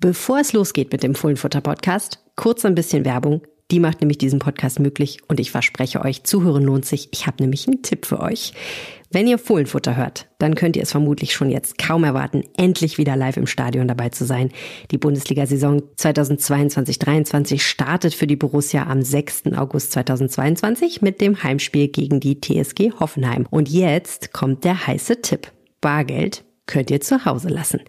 [0.00, 3.42] Bevor es losgeht mit dem Fohlenfutter Podcast, kurz ein bisschen Werbung.
[3.72, 7.08] Die macht nämlich diesen Podcast möglich und ich verspreche euch, zuhören lohnt sich.
[7.10, 8.52] Ich habe nämlich einen Tipp für euch.
[9.10, 13.16] Wenn ihr Fohlenfutter hört, dann könnt ihr es vermutlich schon jetzt kaum erwarten, endlich wieder
[13.16, 14.52] live im Stadion dabei zu sein.
[14.92, 19.54] Die Bundesliga-Saison 2022-23 startet für die Borussia am 6.
[19.56, 23.48] August 2022 mit dem Heimspiel gegen die TSG Hoffenheim.
[23.50, 25.50] Und jetzt kommt der heiße Tipp.
[25.80, 27.80] Bargeld könnt ihr zu Hause lassen.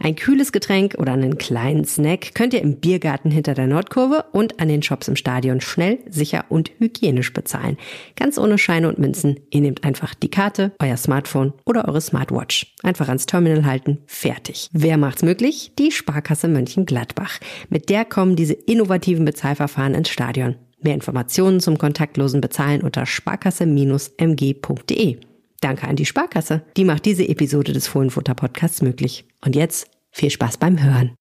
[0.00, 4.58] Ein kühles Getränk oder einen kleinen Snack könnt ihr im Biergarten hinter der Nordkurve und
[4.60, 7.76] an den Shops im Stadion schnell, sicher und hygienisch bezahlen.
[8.16, 9.40] Ganz ohne Scheine und Münzen.
[9.50, 12.74] Ihr nehmt einfach die Karte, euer Smartphone oder eure Smartwatch.
[12.82, 14.70] Einfach ans Terminal halten, fertig.
[14.72, 15.72] Wer macht's möglich?
[15.78, 17.40] Die Sparkasse Mönchengladbach.
[17.68, 20.56] Mit der kommen diese innovativen Bezahlverfahren ins Stadion.
[20.80, 25.18] Mehr Informationen zum kontaktlosen Bezahlen unter sparkasse-mg.de.
[25.60, 26.62] Danke an die Sparkasse.
[26.76, 29.24] Die macht diese Episode des Fohlenfutter Podcasts möglich.
[29.44, 31.14] Und jetzt viel Spaß beim Hören.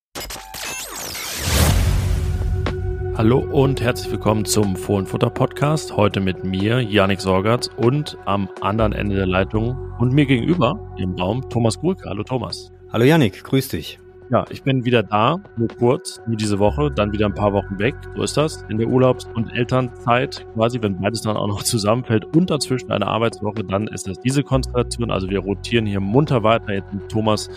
[3.16, 5.98] Hallo und herzlich willkommen zum Fohlenfutter Podcast.
[5.98, 11.16] Heute mit mir, Janik Sorgatz und am anderen Ende der Leitung und mir gegenüber im
[11.16, 12.08] Raum Thomas Gurke.
[12.08, 12.72] Hallo Thomas.
[12.92, 13.98] Hallo Janik, grüß dich.
[14.30, 17.80] Ja, ich bin wieder da, nur kurz, nur diese Woche, dann wieder ein paar Wochen
[17.80, 17.96] weg.
[18.14, 22.26] So ist das in der Urlaubs- und Elternzeit quasi, wenn beides dann auch noch zusammenfällt
[22.36, 25.12] und dazwischen eine Arbeitswoche, dann ist das diese Konstellation.
[25.12, 27.50] Also wir rotieren hier munter weiter jetzt mit Thomas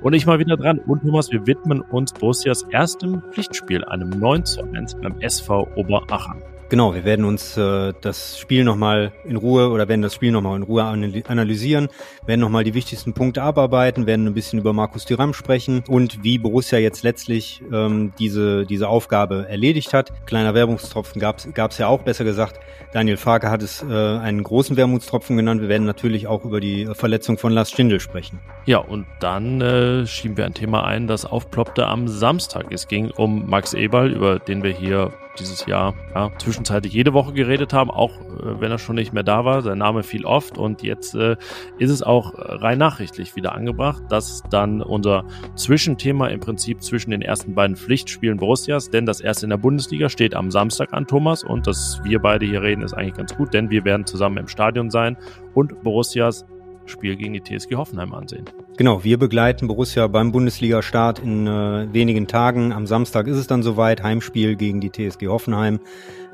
[0.00, 0.78] und ich mal wieder dran.
[0.78, 6.51] Und Thomas, wir widmen uns Borussias erstem Pflichtspiel, einem 9 zu 1 beim SV Oberachern.
[6.72, 10.56] Genau, wir werden uns äh, das Spiel nochmal in Ruhe oder werden das Spiel nochmal
[10.56, 11.88] in Ruhe analysieren,
[12.24, 16.38] werden nochmal die wichtigsten Punkte abarbeiten, werden ein bisschen über Markus Thuram sprechen und wie
[16.38, 20.24] Borussia jetzt letztlich ähm, diese, diese Aufgabe erledigt hat.
[20.24, 22.58] Kleiner Werbungstropfen gab es ja auch, besser gesagt.
[22.94, 25.60] Daniel Farke hat es äh, einen großen Wermutstropfen genannt.
[25.60, 28.40] Wir werden natürlich auch über die Verletzung von Lars Stindl sprechen.
[28.64, 32.72] Ja, und dann äh, schieben wir ein Thema ein, das aufploppte am Samstag.
[32.72, 37.32] Es ging um Max Eberl, über den wir hier dieses Jahr ja, zwischenzeitlich jede Woche
[37.32, 39.62] geredet haben, auch äh, wenn er schon nicht mehr da war.
[39.62, 41.36] Sein Name fiel oft und jetzt äh,
[41.78, 44.02] ist es auch rein nachrichtlich wieder angebracht.
[44.08, 45.24] Das ist dann unser
[45.56, 50.08] Zwischenthema im Prinzip zwischen den ersten beiden Pflichtspielen Borussias, denn das erste in der Bundesliga
[50.08, 53.54] steht am Samstag an, Thomas, und dass wir beide hier reden, ist eigentlich ganz gut,
[53.54, 55.16] denn wir werden zusammen im Stadion sein
[55.54, 56.46] und Borussias
[56.86, 58.44] Spiel gegen die TSG Hoffenheim ansehen.
[58.76, 62.72] Genau, wir begleiten Borussia beim Bundesliga-Start in äh, wenigen Tagen.
[62.72, 65.80] Am Samstag ist es dann soweit, Heimspiel gegen die TSG Hoffenheim.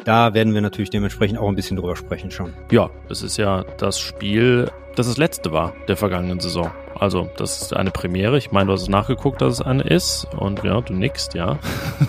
[0.05, 2.53] Da werden wir natürlich dementsprechend auch ein bisschen drüber sprechen schon.
[2.71, 6.71] Ja, es ist ja das Spiel, das das letzte war der vergangenen Saison.
[6.95, 8.37] Also, das ist eine Premiere.
[8.37, 10.27] Ich meine, du hast es nachgeguckt, dass es eine ist.
[10.37, 11.59] Und ja, du nickst, ja.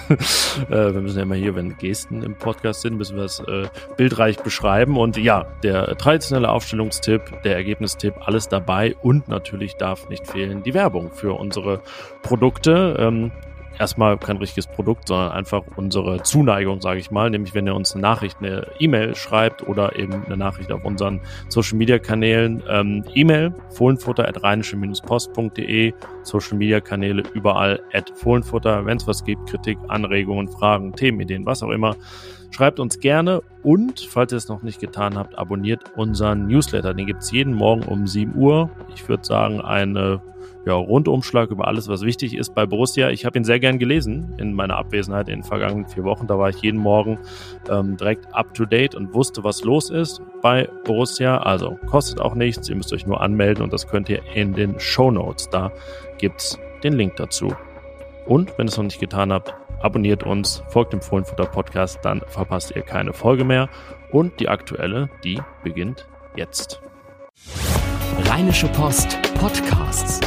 [0.69, 3.67] äh, wir müssen ja immer hier, wenn Gesten im Podcast sind, müssen wir es äh,
[3.97, 4.97] bildreich beschreiben.
[4.97, 8.95] Und ja, der traditionelle Aufstellungstipp, der Ergebnistipp, alles dabei.
[9.01, 11.81] Und natürlich darf nicht fehlen die Werbung für unsere
[12.21, 12.97] Produkte.
[12.99, 13.31] Ähm,
[13.79, 17.29] erstmal kein richtiges Produkt, sondern einfach unsere Zuneigung, sage ich mal.
[17.29, 21.21] Nämlich, wenn ihr uns eine Nachricht, eine E-Mail schreibt oder eben eine Nachricht auf unseren
[21.47, 22.61] Social Media Kanälen.
[22.69, 28.85] Ähm, E-Mail fohlenfutter at rheinische-post.de, Social Media Kanäle überall at fohlenfutter.
[28.85, 31.95] Wenn es was gibt, Kritik, Anregungen, Fragen, Themenideen, was auch immer.
[32.51, 36.93] Schreibt uns gerne und, falls ihr es noch nicht getan habt, abonniert unseren Newsletter.
[36.93, 38.69] Den gibt es jeden Morgen um 7 Uhr.
[38.95, 40.21] Ich würde sagen, eine
[40.65, 43.09] ja, Rundumschlag über alles, was wichtig ist bei Borussia.
[43.09, 46.27] Ich habe ihn sehr gern gelesen in meiner Abwesenheit in den vergangenen vier Wochen.
[46.27, 47.17] Da war ich jeden Morgen
[47.69, 51.37] ähm, direkt up to date und wusste, was los ist bei Borussia.
[51.37, 52.69] Also kostet auch nichts.
[52.69, 55.49] Ihr müsst euch nur anmelden und das könnt ihr in den Show Notes.
[55.49, 55.71] Da
[56.17, 57.53] gibt's den Link dazu.
[58.25, 62.21] Und wenn ihr es noch nicht getan habt, abonniert uns, folgt dem Fohlenfutter Podcast, dann
[62.27, 63.69] verpasst ihr keine Folge mehr.
[64.11, 66.81] Und die aktuelle, die beginnt jetzt.
[68.25, 70.19] Rheinische Post Podcasts.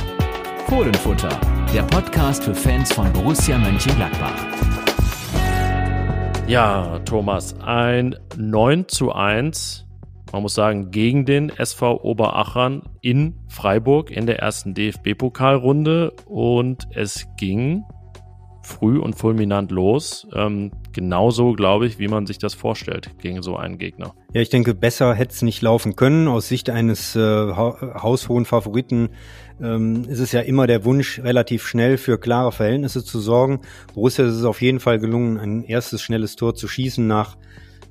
[0.73, 1.29] Fohlenfutter,
[1.75, 4.35] der Podcast für Fans von Borussia Mönchengladbach.
[6.47, 9.87] Ja, Thomas, ein 9 zu 1,
[10.33, 17.27] man muss sagen, gegen den SV Oberachern in Freiburg in der ersten DFB-Pokalrunde und es
[17.37, 17.85] ging
[18.63, 20.27] früh und fulminant los.
[20.35, 24.15] Ähm, genauso, glaube ich, wie man sich das vorstellt gegen so einen Gegner.
[24.33, 26.29] Ja, ich denke, besser hätte es nicht laufen können.
[26.29, 29.11] Aus Sicht eines äh, haushohen Favoriten
[29.63, 33.61] ähm, ist es ja immer der Wunsch, relativ schnell für klare Verhältnisse zu sorgen.
[33.95, 37.37] Borussia ist es auf jeden Fall gelungen, ein erstes schnelles Tor zu schießen nach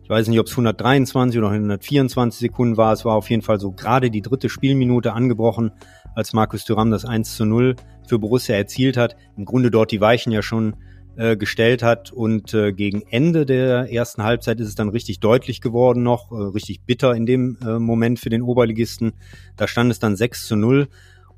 [0.04, 2.92] ich weiß nicht, ob es 123 oder 124 Sekunden war.
[2.92, 5.72] Es war auf jeden Fall so gerade die dritte Spielminute angebrochen,
[6.16, 7.78] als Markus Thuram das 1 zu 0
[8.08, 9.16] für Borussia erzielt hat.
[9.38, 10.76] Im Grunde dort die Weichen ja schon
[11.16, 12.12] äh, gestellt hat.
[12.12, 16.36] Und äh, gegen Ende der ersten Halbzeit ist es dann richtig deutlich geworden noch, äh,
[16.36, 19.14] richtig bitter in dem äh, Moment für den Oberligisten.
[19.56, 20.90] Da stand es dann 6 zu 0.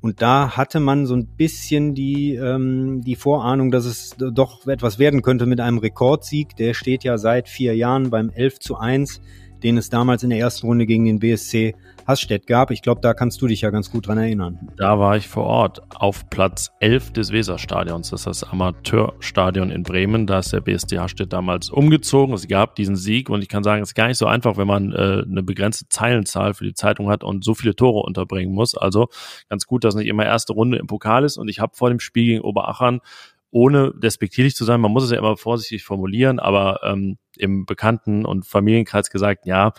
[0.04, 4.98] Und da hatte man so ein bisschen die, ähm, die Vorahnung, dass es doch etwas
[4.98, 6.54] werden könnte mit einem Rekordsieg.
[6.56, 9.22] Der steht ja seit vier Jahren beim 11 zu 1
[9.64, 11.74] den es damals in der ersten Runde gegen den BSC
[12.06, 12.70] Hasstedt gab.
[12.70, 14.68] Ich glaube, da kannst du dich ja ganz gut dran erinnern.
[14.76, 18.10] Da war ich vor Ort auf Platz 11 des Weserstadions.
[18.10, 20.26] Das ist das Amateurstadion in Bremen.
[20.26, 22.34] Da ist der BSC Hasstedt damals umgezogen.
[22.34, 24.66] Es gab diesen Sieg und ich kann sagen, es ist gar nicht so einfach, wenn
[24.66, 28.76] man äh, eine begrenzte Zeilenzahl für die Zeitung hat und so viele Tore unterbringen muss.
[28.76, 29.08] Also
[29.48, 32.00] ganz gut, dass nicht immer erste Runde im Pokal ist und ich habe vor dem
[32.00, 33.00] Spiel gegen Oberachern
[33.54, 38.26] ohne despektierlich zu sein, man muss es ja immer vorsichtig formulieren, aber ähm, im Bekannten-
[38.26, 39.72] und Familienkreis gesagt, ja,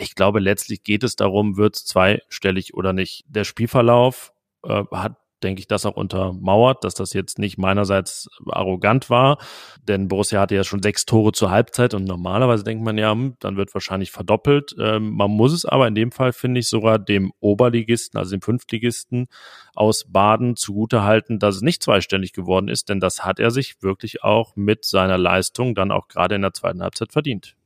[0.00, 3.24] ich glaube, letztlich geht es darum, wird es zweistellig oder nicht.
[3.28, 4.32] Der Spielverlauf
[4.64, 9.38] äh, hat denke ich, das auch untermauert, dass das jetzt nicht meinerseits arrogant war,
[9.82, 13.36] denn Borussia hatte ja schon sechs Tore zur Halbzeit und normalerweise denkt man ja, hm,
[13.40, 14.74] dann wird wahrscheinlich verdoppelt.
[14.78, 18.42] Ähm, man muss es aber in dem Fall, finde ich, sogar dem Oberligisten, also dem
[18.42, 19.28] Fünftligisten
[19.74, 24.22] aus Baden zugutehalten, dass es nicht zweistellig geworden ist, denn das hat er sich wirklich
[24.22, 27.56] auch mit seiner Leistung dann auch gerade in der zweiten Halbzeit verdient.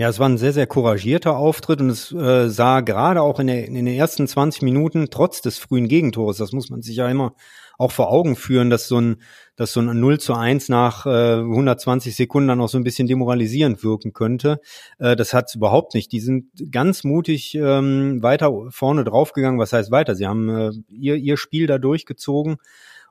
[0.00, 3.48] Ja, es war ein sehr, sehr couragierter Auftritt und es äh, sah gerade auch in,
[3.48, 7.08] der, in den ersten 20 Minuten, trotz des frühen Gegentores, das muss man sich ja
[7.08, 7.34] immer
[7.78, 9.16] auch vor Augen führen, dass so ein,
[9.56, 13.08] dass so ein 0 zu 1 nach äh, 120 Sekunden dann auch so ein bisschen
[13.08, 14.60] demoralisierend wirken könnte.
[15.00, 16.12] Äh, das hat überhaupt nicht.
[16.12, 19.58] Die sind ganz mutig ähm, weiter vorne draufgegangen.
[19.58, 20.14] Was heißt weiter?
[20.14, 22.58] Sie haben äh, ihr, ihr Spiel da durchgezogen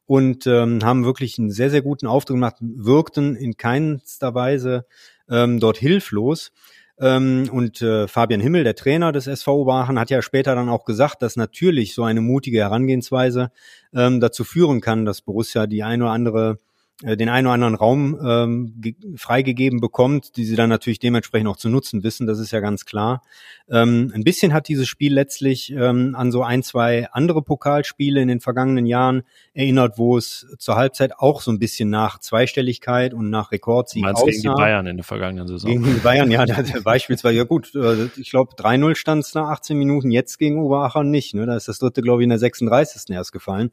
[0.05, 4.85] und ähm, haben wirklich einen sehr, sehr guten Auftritt gemacht, wirkten in keinster Weise
[5.29, 6.51] ähm, dort hilflos.
[6.99, 10.85] Ähm, und äh, Fabian Himmel, der Trainer des SV Oberhachen, hat ja später dann auch
[10.85, 13.51] gesagt, dass natürlich so eine mutige Herangehensweise
[13.93, 16.59] ähm, dazu führen kann, dass Borussia die ein oder andere
[17.03, 21.69] den einen oder anderen Raum ähm, freigegeben bekommt, die sie dann natürlich dementsprechend auch zu
[21.69, 23.21] nutzen wissen, das ist ja ganz klar.
[23.69, 28.27] Ähm, ein bisschen hat dieses Spiel letztlich ähm, an so ein, zwei andere Pokalspiele in
[28.27, 29.21] den vergangenen Jahren
[29.53, 34.25] erinnert, wo es zur Halbzeit auch so ein bisschen nach Zweistelligkeit und nach Rekordsieg aussah.
[34.25, 35.69] gegen die Bayern in der vergangenen Saison.
[35.69, 36.45] Gegen die Bayern, ja,
[36.83, 41.11] beispielsweise, ja gut, äh, ich glaube 3-0 stand es nach 18 Minuten, jetzt gegen Oberachern
[41.11, 41.35] nicht.
[41.35, 41.45] Ne?
[41.45, 43.11] Da ist das dritte, glaube ich, in der 36.
[43.11, 43.69] erst gefallen.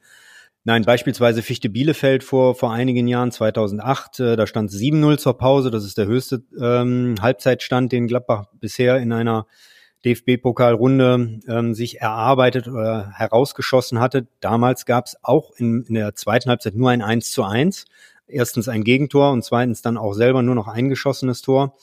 [0.67, 5.71] Nein, beispielsweise Fichte Bielefeld vor, vor einigen Jahren, 2008, äh, da stand 7-0 zur Pause.
[5.71, 9.47] Das ist der höchste ähm, Halbzeitstand, den Gladbach bisher in einer
[10.07, 14.27] DFB-Pokalrunde ähm, sich erarbeitet oder herausgeschossen hatte.
[14.41, 17.85] Damals gab es auch in, in der zweiten Halbzeit nur ein 1 zu 1.
[18.27, 21.77] Erstens ein Gegentor und zweitens dann auch selber nur noch eingeschossenes Tor.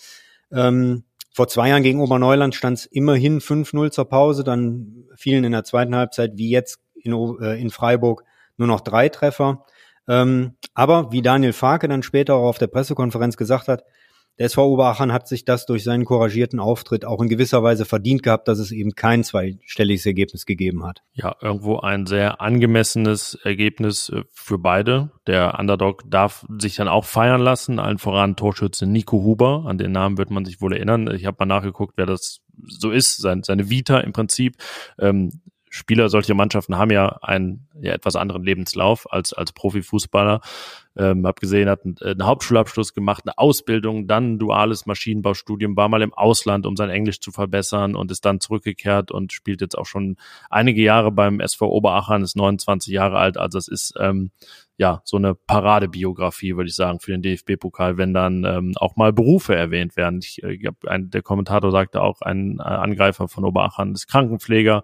[0.52, 4.44] Ähm, vor zwei Jahren gegen Oberneuland stand es immerhin 5-0 zur Pause.
[4.44, 8.24] Dann fielen in der zweiten Halbzeit, wie jetzt in, äh, in Freiburg,
[8.58, 9.66] nur noch drei Treffer.
[10.08, 13.84] Ähm, aber wie Daniel Farke dann später auch auf der Pressekonferenz gesagt hat,
[14.40, 18.24] der SV Oberachern hat sich das durch seinen couragierten Auftritt auch in gewisser Weise verdient
[18.24, 21.04] gehabt, dass es eben kein zweistelliges Ergebnis gegeben hat.
[21.14, 25.12] Ja, irgendwo ein sehr angemessenes Ergebnis äh, für beide.
[25.28, 29.66] Der Underdog darf sich dann auch feiern lassen, allen voran Torschütze Nico Huber.
[29.68, 31.14] An den Namen wird man sich wohl erinnern.
[31.14, 34.56] Ich habe mal nachgeguckt, wer das so ist, sein, seine Vita im Prinzip.
[34.98, 35.42] Ähm,
[35.74, 40.42] Spieler solcher Mannschaften haben ja einen ja, etwas anderen Lebenslauf als als Profifußballer.
[40.98, 45.88] Ähm, hab gesehen, hat einen, einen Hauptschulabschluss gemacht, eine Ausbildung, dann ein duales Maschinenbaustudium, war
[45.88, 49.78] mal im Ausland, um sein Englisch zu verbessern und ist dann zurückgekehrt und spielt jetzt
[49.78, 50.18] auch schon
[50.50, 53.38] einige Jahre beim SV Oberachern, ist 29 Jahre alt.
[53.38, 54.32] Also es ist ähm,
[54.78, 59.14] ja so eine Paradebiografie, würde ich sagen, für den DFB-Pokal, wenn dann ähm, auch mal
[59.14, 60.20] Berufe erwähnt werden.
[60.22, 64.84] Ich, äh, ein, der Kommentator sagte auch, ein äh, Angreifer von Oberachern ist Krankenpfleger.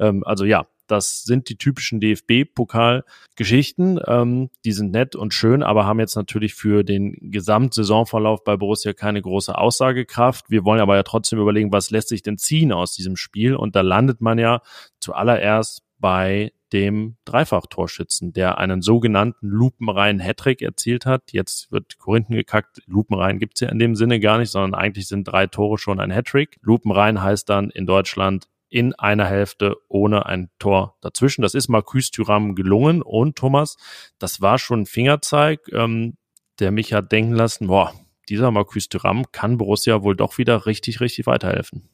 [0.00, 3.98] Ähm, also ja, das sind die typischen DFB-Pokal-Geschichten.
[4.06, 8.92] Ähm, die sind nett und schön, aber haben jetzt natürlich für den Gesamtsaisonverlauf bei Borussia
[8.92, 10.50] keine große Aussagekraft.
[10.50, 13.54] Wir wollen aber ja trotzdem überlegen, was lässt sich denn ziehen aus diesem Spiel?
[13.56, 14.60] Und da landet man ja
[15.00, 21.32] zuallererst bei dem Dreifach-Torschützen, der einen sogenannten lupenreinen Hattrick erzielt hat.
[21.32, 22.82] Jetzt wird Korinthen gekackt.
[22.86, 26.10] Lupenrein gibt's ja in dem Sinne gar nicht, sondern eigentlich sind drei Tore schon ein
[26.10, 26.58] Hattrick.
[26.62, 31.42] Lupenrein heißt dann in Deutschland in einer Hälfte ohne ein Tor dazwischen.
[31.42, 33.76] Das ist Marcus Thuram gelungen und Thomas,
[34.18, 36.16] das war schon ein Fingerzeig, ähm,
[36.58, 37.92] der mich hat denken lassen, boah,
[38.28, 41.88] dieser Marcus Thuram kann Borussia wohl doch wieder richtig, richtig weiterhelfen.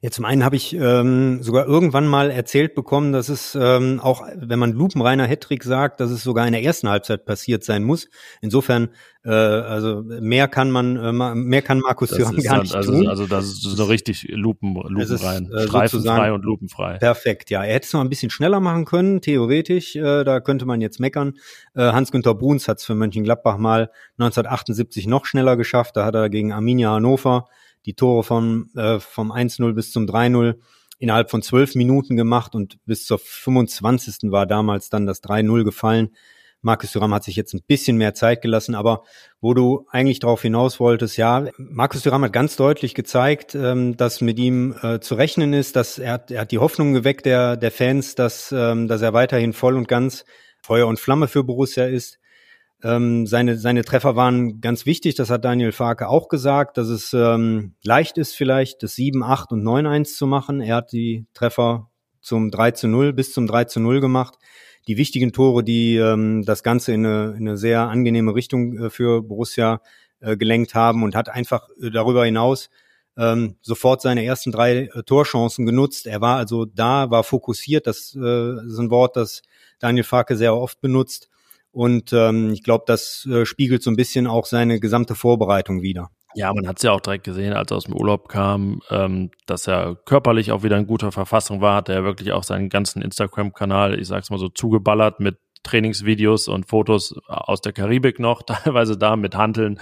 [0.00, 4.26] Ja, zum einen habe ich ähm, sogar irgendwann mal erzählt bekommen, dass es ähm, auch,
[4.36, 8.08] wenn man lupenreiner Hattrick sagt, dass es sogar in der ersten Halbzeit passiert sein muss.
[8.40, 8.90] Insofern,
[9.24, 13.08] äh, also mehr kann man, äh, mehr kann Markus Thuram gar dann, nicht also, tun.
[13.08, 16.98] Also das ist so richtig Lupen, lupenrein, ist, äh, streifenfrei und lupenfrei.
[16.98, 17.64] Perfekt, ja.
[17.64, 19.96] Er hätte es noch ein bisschen schneller machen können, theoretisch.
[19.96, 21.34] Äh, da könnte man jetzt meckern.
[21.74, 25.96] Äh, Hans-Günther Bruns hat es für Mönchengladbach mal 1978 noch schneller geschafft.
[25.96, 27.48] Da hat er gegen Arminia Hannover
[27.86, 30.56] die Tore vom, äh, vom 1-0 bis zum 3-0
[30.98, 34.30] innerhalb von zwölf Minuten gemacht und bis zur 25.
[34.32, 36.10] war damals dann das 3-0 gefallen.
[36.60, 39.04] Markus Thuram hat sich jetzt ein bisschen mehr Zeit gelassen, aber
[39.40, 44.20] wo du eigentlich darauf hinaus wolltest, ja, Markus Thuram hat ganz deutlich gezeigt, ähm, dass
[44.20, 47.70] mit ihm äh, zu rechnen ist, dass er, er hat die Hoffnung geweckt der, der
[47.70, 50.24] Fans, dass, ähm, dass er weiterhin voll und ganz
[50.60, 52.18] Feuer und Flamme für Borussia ist.
[52.82, 57.12] Ähm, seine, seine Treffer waren ganz wichtig, das hat Daniel Farke auch gesagt, dass es
[57.12, 60.60] ähm, leicht ist vielleicht, das 7, 8 und 9, 1 zu machen.
[60.60, 64.38] Er hat die Treffer zum 3 zu 0 bis zum 3 zu 0 gemacht
[64.88, 68.90] die wichtigen Tore, die ähm, das Ganze in eine, in eine sehr angenehme Richtung äh,
[68.90, 69.82] für Borussia
[70.20, 72.70] äh, gelenkt haben und hat einfach äh, darüber hinaus
[73.18, 76.06] ähm, sofort seine ersten drei äh, Torchancen genutzt.
[76.06, 77.86] Er war also da, war fokussiert.
[77.86, 79.42] Das äh, ist ein Wort, das
[79.78, 81.28] Daniel Farke sehr oft benutzt.
[81.78, 86.10] Und ähm, ich glaube, das äh, spiegelt so ein bisschen auch seine gesamte Vorbereitung wieder.
[86.34, 89.30] Ja, man hat es ja auch direkt gesehen, als er aus dem Urlaub kam, ähm,
[89.46, 93.00] dass er körperlich auch wieder in guter Verfassung war, hat er wirklich auch seinen ganzen
[93.00, 98.96] Instagram-Kanal, ich sag's mal so, zugeballert mit Trainingsvideos und Fotos aus der Karibik noch, teilweise
[98.96, 99.78] da mit Handeln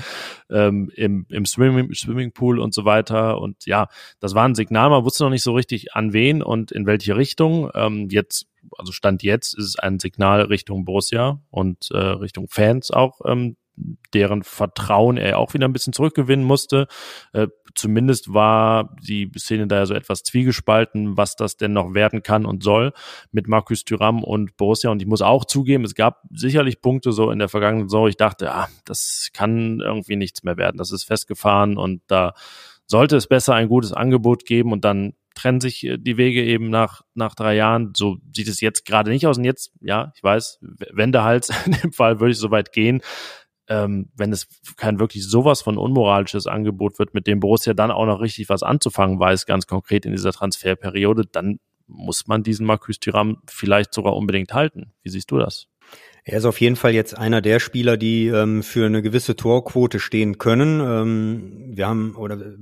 [0.51, 3.41] ähm, im, im Swimming, Swimmingpool und so weiter.
[3.41, 3.89] Und ja,
[4.21, 7.17] das war ein Signal, man wusste noch nicht so richtig an wen und in welche
[7.17, 7.71] Richtung.
[7.75, 12.91] Ähm, jetzt, also Stand jetzt ist es ein Signal Richtung Borussia und äh, Richtung Fans
[12.91, 13.57] auch, ähm,
[14.15, 16.87] deren Vertrauen er auch wieder ein bisschen zurückgewinnen musste.
[17.33, 22.23] Äh, zumindest war die Szene da ja so etwas zwiegespalten, was das denn noch werden
[22.23, 22.93] kann und soll
[23.33, 24.91] mit Markus Thuram und Borussia.
[24.91, 28.17] Und ich muss auch zugeben, es gab sicherlich Punkte so in der vergangenen Saison, ich
[28.17, 30.79] dachte, ah, das kann irgendwie nichts mehr werden.
[30.79, 32.35] Das ist festgefahren und da
[32.87, 36.71] sollte es besser ein gutes Angebot geben und dann trennen sich äh, die Wege eben
[36.71, 37.93] nach, nach drei Jahren.
[37.95, 39.39] So sieht es jetzt gerade nicht aus.
[39.39, 40.59] Und jetzt, ja, ich weiß,
[40.93, 43.03] Wendehals in dem Fall würde ich so weit gehen
[43.69, 44.47] ähm, wenn es
[44.77, 48.63] kein wirklich sowas von unmoralisches Angebot wird, mit dem Borussia dann auch noch richtig was
[48.63, 54.17] anzufangen weiß, ganz konkret in dieser Transferperiode, dann muss man diesen Marcus Thuram vielleicht sogar
[54.17, 54.93] unbedingt halten.
[55.03, 55.67] Wie siehst du das?
[56.25, 60.01] Er ist auf jeden Fall jetzt einer der Spieler, die ähm, für eine gewisse Torquote
[60.01, 60.81] stehen können.
[60.81, 62.57] Ähm, wir haben, oder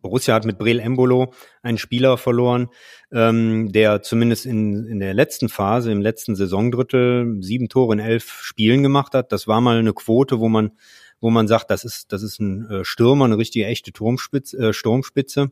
[0.00, 2.68] Borussia hat mit Brel Embolo einen Spieler verloren,
[3.12, 8.40] ähm, der zumindest in, in der letzten Phase, im letzten Saisondrittel, sieben Tore in elf
[8.42, 9.32] Spielen gemacht hat.
[9.32, 10.72] Das war mal eine Quote, wo man,
[11.20, 14.72] wo man sagt, das ist, das ist ein äh, Stürmer, eine richtige echte Turmspitze, äh,
[14.72, 15.50] Sturmspitze.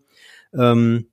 [0.55, 1.09] Ähm,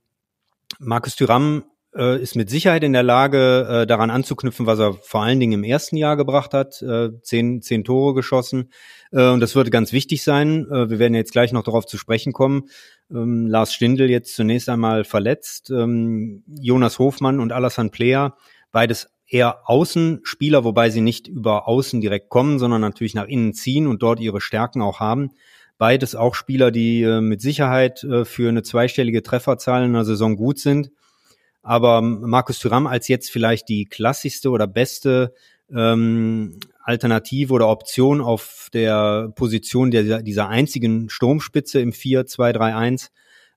[0.79, 1.63] Markus Thüram
[1.95, 5.53] äh, ist mit Sicherheit in der Lage, äh, daran anzuknüpfen, was er vor allen Dingen
[5.53, 6.81] im ersten Jahr gebracht hat.
[6.81, 8.71] Äh, zehn, zehn Tore geschossen.
[9.11, 10.67] Äh, und das wird ganz wichtig sein.
[10.71, 12.69] Äh, wir werden jetzt gleich noch darauf zu sprechen kommen.
[13.11, 15.69] Ähm, Lars Stindl jetzt zunächst einmal verletzt.
[15.69, 18.35] Ähm, Jonas Hofmann und Alassane Player,
[18.71, 23.87] beides eher Außenspieler, wobei sie nicht über Außen direkt kommen, sondern natürlich nach innen ziehen
[23.87, 25.31] und dort ihre Stärken auch haben.
[25.77, 30.35] Beides auch Spieler, die äh, mit Sicherheit äh, für eine zweistellige Trefferzahl in der Saison
[30.35, 30.91] gut sind.
[31.63, 35.33] Aber Markus Thuram als jetzt vielleicht die klassischste oder beste
[35.73, 43.09] ähm, Alternative oder Option auf der Position der, dieser einzigen Sturmspitze im 4-2-3-1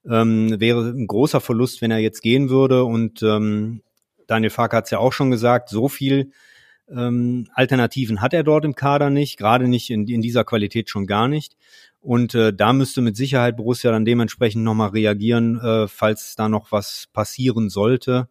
[0.09, 2.85] ähm, wäre ein großer Verlust, wenn er jetzt gehen würde.
[2.85, 3.81] Und ähm,
[4.25, 6.31] Daniel Fark hat es ja auch schon gesagt, so viel
[6.89, 11.05] ähm, Alternativen hat er dort im Kader nicht, gerade nicht in, in dieser Qualität schon
[11.05, 11.57] gar nicht.
[12.01, 16.71] Und äh, da müsste mit Sicherheit Borussia dann dementsprechend nochmal reagieren, äh, falls da noch
[16.71, 18.29] was passieren sollte.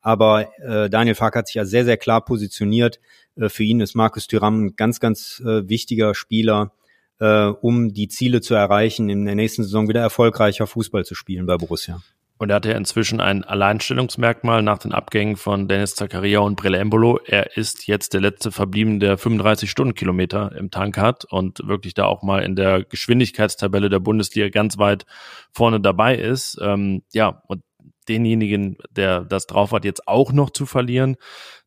[0.00, 2.98] Aber äh, Daniel Fark hat sich ja sehr, sehr klar positioniert.
[3.36, 6.72] Äh, für ihn ist Markus Thüram ein ganz, ganz äh, wichtiger Spieler,
[7.20, 11.46] äh, um die Ziele zu erreichen, in der nächsten Saison wieder erfolgreicher Fußball zu spielen
[11.46, 12.02] bei Borussia.
[12.42, 16.78] Und er hat ja inzwischen ein Alleinstellungsmerkmal nach den Abgängen von Dennis Zakaria und Brele
[16.78, 17.20] Embolo.
[17.24, 22.06] Er ist jetzt der letzte Verblieben, der 35 Stundenkilometer im Tank hat und wirklich da
[22.06, 25.06] auch mal in der Geschwindigkeitstabelle der Bundesliga ganz weit
[25.52, 26.58] vorne dabei ist.
[26.60, 27.62] Ähm, ja, und
[28.08, 31.18] denjenigen, der das drauf hat, jetzt auch noch zu verlieren,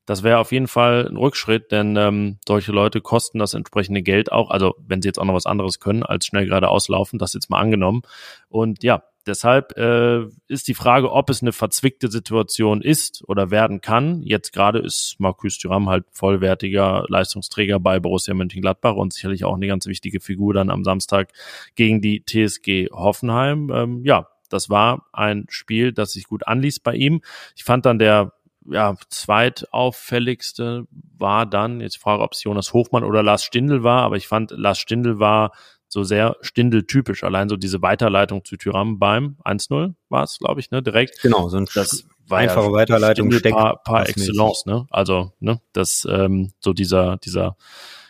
[0.06, 4.30] das wäre auf jeden Fall ein Rückschritt, denn ähm, solche Leute kosten das entsprechende Geld
[4.30, 7.34] auch, also wenn sie jetzt auch noch was anderes können, als schnell gerade auslaufen, das
[7.34, 8.02] jetzt mal angenommen.
[8.50, 13.82] Und ja, Deshalb äh, ist die Frage, ob es eine verzwickte Situation ist oder werden
[13.82, 14.22] kann.
[14.22, 19.68] Jetzt gerade ist Marcus Thuram halt vollwertiger Leistungsträger bei Borussia Mönchengladbach und sicherlich auch eine
[19.68, 21.32] ganz wichtige Figur dann am Samstag
[21.76, 23.72] gegen die TSG Hoffenheim.
[23.74, 27.22] Ähm, ja, das war ein Spiel, das sich gut anließ bei ihm.
[27.56, 28.34] Ich fand dann der
[28.68, 34.18] ja, zweitauffälligste war dann, jetzt frage, ob es Jonas Hochmann oder Lars Stindl war, aber
[34.18, 35.52] ich fand, Lars Stindl war
[35.96, 37.24] so sehr Stindel-typisch.
[37.24, 41.22] Allein so diese Weiterleitung zu Tyram beim 1-0 war es, glaube ich, ne, direkt.
[41.22, 44.86] Genau, so ein das war einfache ja Weiterleitung Stindl par, par excellence, ne?
[44.90, 47.56] Also, ne, das ähm, so dieser dieser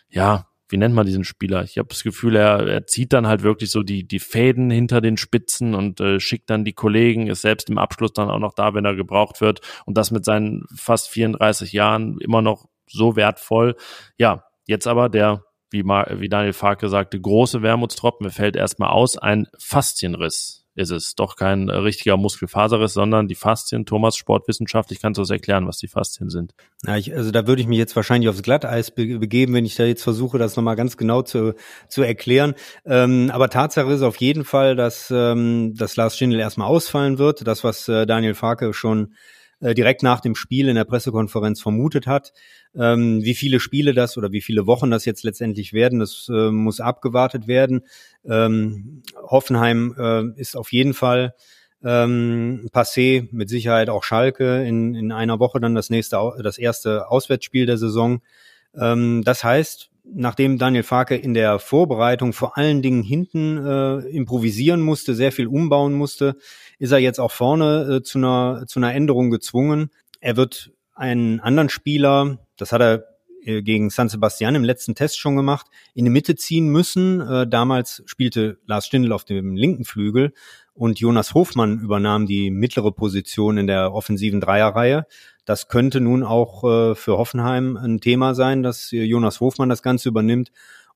[0.10, 1.64] ja, wie nennt man diesen Spieler?
[1.64, 5.00] Ich habe das Gefühl, er, er zieht dann halt wirklich so die, die Fäden hinter
[5.00, 8.54] den Spitzen und äh, schickt dann die Kollegen, ist selbst im Abschluss dann auch noch
[8.54, 13.16] da, wenn er gebraucht wird und das mit seinen fast 34 Jahren immer noch so
[13.16, 13.76] wertvoll.
[14.18, 19.18] Ja, jetzt aber der, wie, wie Daniel Farke sagte, große Wermutstropfen, mir fällt erstmal aus,
[19.18, 21.16] ein Faszienriss ist es.
[21.16, 25.88] Doch kein richtiger Muskelfaserriss, sondern die Faszien, Thomas, sportwissenschaftlich kannst du das erklären, was die
[25.88, 26.54] Faszien sind.
[26.86, 29.76] Ja, ich, also da würde ich mich jetzt wahrscheinlich aufs Glatteis be begeben, wenn ich
[29.76, 31.56] da jetzt versuche, das nochmal ganz genau zu,
[31.88, 32.56] zu erklären.
[32.86, 37.48] Ähm, aber Tatsache ist auf jeden Fall, dass, ähm, dass Lars Schindel erstmal ausfallen wird.
[37.48, 39.14] Das, was äh, Daniel Farke schon
[39.62, 42.34] äh, direkt nach dem Spiel in der Pressekonferenz vermutet hat.
[42.76, 46.52] Ähm, wie viele Spiele das oder wie viele Wochen das jetzt letztendlich werden, das äh,
[46.52, 47.82] muss abgewartet werden.
[48.26, 51.34] Ähm, Hoffenheim äh, ist auf jeden Fall
[51.84, 57.10] ähm, passé, mit Sicherheit auch Schalke in, in einer Woche dann das nächste, das erste
[57.10, 58.22] Auswärtsspiel der Saison.
[58.76, 64.82] Ähm, das heißt, nachdem Daniel Farke in der Vorbereitung vor allen Dingen hinten äh, improvisieren
[64.82, 66.38] musste, sehr viel umbauen musste,
[66.80, 69.90] ist er jetzt auch vorne äh, zu, einer, zu einer Änderung gezwungen.
[70.20, 73.06] Er wird einen anderen Spieler, das hat er
[73.46, 77.22] äh, gegen San Sebastian im letzten Test schon gemacht, in die Mitte ziehen müssen.
[77.22, 80.34] Äh, damals spielte Lars Stindl auf dem linken Flügel
[80.74, 85.06] und Jonas Hofmann übernahm die mittlere Position in der offensiven Dreierreihe.
[85.46, 90.10] Das könnte nun auch äh, für Hoffenheim ein Thema sein, dass Jonas Hofmann das Ganze
[90.10, 90.52] übernimmt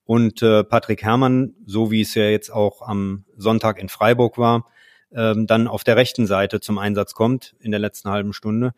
[0.09, 4.65] und äh, Patrick Herrmann, so wie es ja jetzt auch am Sonntag in Freiburg war,
[5.13, 8.73] ähm, dann auf der rechten Seite zum Einsatz kommt in der letzten halben Stunde.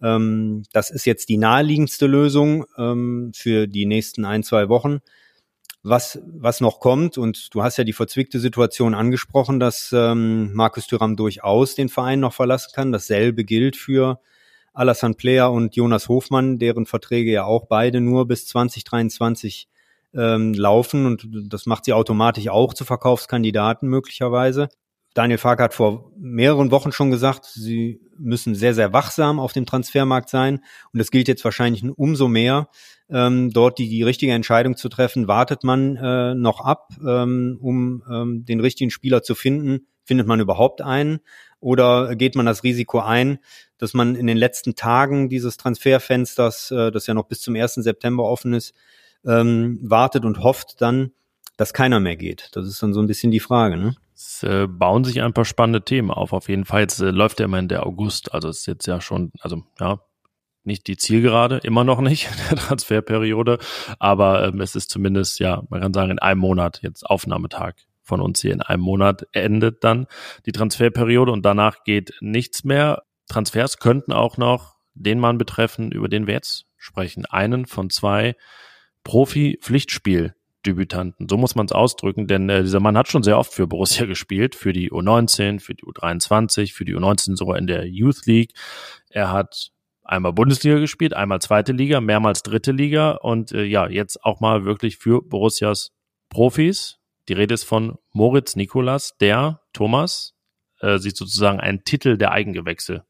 [0.00, 5.00] Ähm, das ist jetzt die naheliegendste Lösung ähm, für die nächsten ein, zwei Wochen.
[5.82, 10.86] Was, was noch kommt, und du hast ja die verzwickte Situation angesprochen, dass ähm, Markus
[10.86, 12.92] Thüram durchaus den Verein noch verlassen kann.
[12.92, 14.20] Dasselbe gilt für
[14.76, 19.68] Alassane Player und Jonas Hofmann, deren Verträge ja auch beide nur bis 2023
[20.14, 24.68] ähm, laufen und das macht sie automatisch auch zu Verkaufskandidaten möglicherweise.
[25.14, 29.64] Daniel Fark hat vor mehreren Wochen schon gesagt, sie müssen sehr, sehr wachsam auf dem
[29.64, 30.56] Transfermarkt sein.
[30.92, 32.68] Und das gilt jetzt wahrscheinlich umso mehr,
[33.08, 35.26] ähm, dort die, die richtige Entscheidung zu treffen.
[35.26, 39.86] Wartet man äh, noch ab, ähm, um ähm, den richtigen Spieler zu finden?
[40.04, 41.20] Findet man überhaupt einen?
[41.60, 43.38] Oder geht man das Risiko ein,
[43.78, 47.74] dass man in den letzten Tagen dieses Transferfensters, äh, das ja noch bis zum 1.
[47.74, 48.74] September offen ist,
[49.24, 51.12] ähm, wartet und hofft dann,
[51.56, 52.50] dass keiner mehr geht?
[52.52, 53.76] Das ist dann so ein bisschen die Frage.
[53.76, 53.96] Ne?
[54.14, 56.32] Es äh, bauen sich ein paar spannende Themen auf.
[56.32, 56.82] Auf jeden Fall.
[56.82, 58.32] Jetzt äh, läuft ja immerhin der August.
[58.32, 60.00] Also ist jetzt ja schon, also ja,
[60.64, 63.58] nicht die Zielgerade, immer noch nicht der Transferperiode.
[63.98, 68.20] Aber ähm, es ist zumindest, ja, man kann sagen, in einem Monat, jetzt Aufnahmetag von
[68.20, 70.06] uns hier in einem Monat endet dann
[70.46, 73.02] die Transferperiode und danach geht nichts mehr.
[73.28, 77.24] Transfers könnten auch noch den Mann betreffen, über den wir jetzt sprechen.
[77.26, 78.34] Einen von zwei
[79.04, 81.28] Profi-Pflichtspiel-Debütanten.
[81.28, 84.06] So muss man es ausdrücken, denn äh, dieser Mann hat schon sehr oft für Borussia
[84.12, 88.52] gespielt, für die U19, für die U23, für die U19 sogar in der Youth League.
[89.10, 89.70] Er hat
[90.02, 94.64] einmal Bundesliga gespielt, einmal zweite Liga, mehrmals dritte Liga und äh, ja, jetzt auch mal
[94.64, 95.92] wirklich für Borussias
[96.28, 96.98] Profis.
[97.28, 100.34] Die Rede ist von Moritz Nikolas, der Thomas
[100.80, 103.04] äh, sich sozusagen einen Titel der Eigengewächse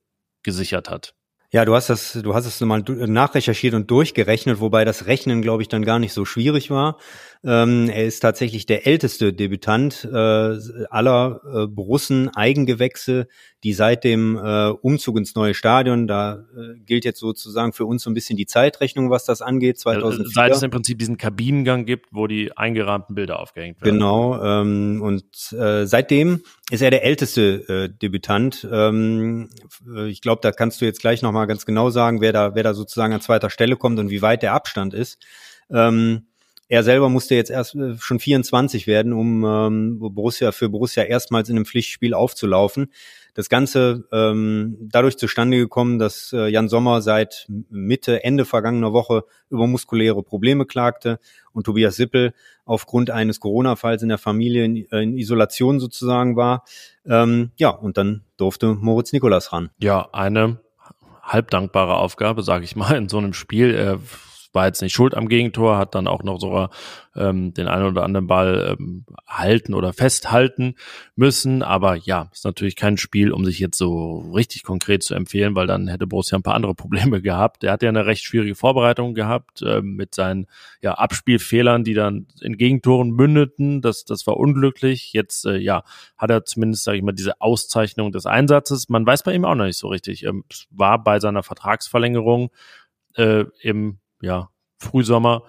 [0.46, 1.12] gesichert hat.
[1.52, 5.62] Ja, du hast das, du hast es mal nachrecherchiert und durchgerechnet, wobei das Rechnen, glaube
[5.62, 6.98] ich, dann gar nicht so schwierig war.
[7.46, 10.58] Ähm, er ist tatsächlich der älteste Debütant äh,
[10.90, 13.28] aller äh, Borussen Eigengewächse,
[13.62, 18.02] die seit dem äh, Umzug ins neue Stadion, da äh, gilt jetzt sozusagen für uns
[18.02, 20.32] so ein bisschen die Zeitrechnung, was das angeht, 2004.
[20.34, 23.94] Seit es im Prinzip diesen Kabinengang gibt, wo die eingerahmten Bilder aufgehängt werden.
[23.94, 28.66] Genau, ähm, und äh, seitdem ist er der älteste äh, Debütant.
[28.68, 29.50] Ähm,
[29.94, 32.64] äh, ich glaube, da kannst du jetzt gleich nochmal ganz genau sagen, wer da, wer
[32.64, 35.24] da sozusagen an zweiter Stelle kommt und wie weit der Abstand ist.
[35.70, 36.26] Ähm,
[36.68, 41.48] er selber musste jetzt erst äh, schon 24 werden, um ähm, Borussia für Borussia erstmals
[41.48, 42.92] in einem Pflichtspiel aufzulaufen.
[43.34, 49.24] Das Ganze ähm, dadurch zustande gekommen, dass äh, Jan Sommer seit Mitte, Ende vergangener Woche
[49.50, 51.20] über muskuläre Probleme klagte
[51.52, 52.32] und Tobias Sippel
[52.64, 56.64] aufgrund eines Corona-Falls in der Familie in, äh, in Isolation sozusagen war.
[57.04, 59.70] Ähm, ja, und dann durfte Moritz Nikolas ran.
[59.78, 60.58] Ja, eine
[61.22, 63.74] halbdankbare Aufgabe, sage ich mal, in so einem Spiel.
[63.74, 63.98] Äh,
[64.56, 66.70] war jetzt nicht schuld am Gegentor, hat dann auch noch sogar
[67.14, 70.74] ähm, den einen oder anderen Ball ähm, halten oder festhalten
[71.14, 71.62] müssen.
[71.62, 75.66] Aber ja, ist natürlich kein Spiel, um sich jetzt so richtig konkret zu empfehlen, weil
[75.66, 77.64] dann hätte Borussia ein paar andere Probleme gehabt.
[77.64, 80.46] Er hat ja eine recht schwierige Vorbereitung gehabt äh, mit seinen
[80.80, 83.82] ja, Abspielfehlern, die dann in Gegentoren mündeten.
[83.82, 85.12] Das, das war unglücklich.
[85.12, 85.84] Jetzt äh, ja,
[86.16, 88.88] hat er zumindest, sage ich mal, diese Auszeichnung des Einsatzes.
[88.88, 90.24] Man weiß bei ihm auch noch nicht so richtig.
[90.24, 92.50] Ähm, war bei seiner Vertragsverlängerung
[93.16, 95.42] äh, im ja, Frühsommer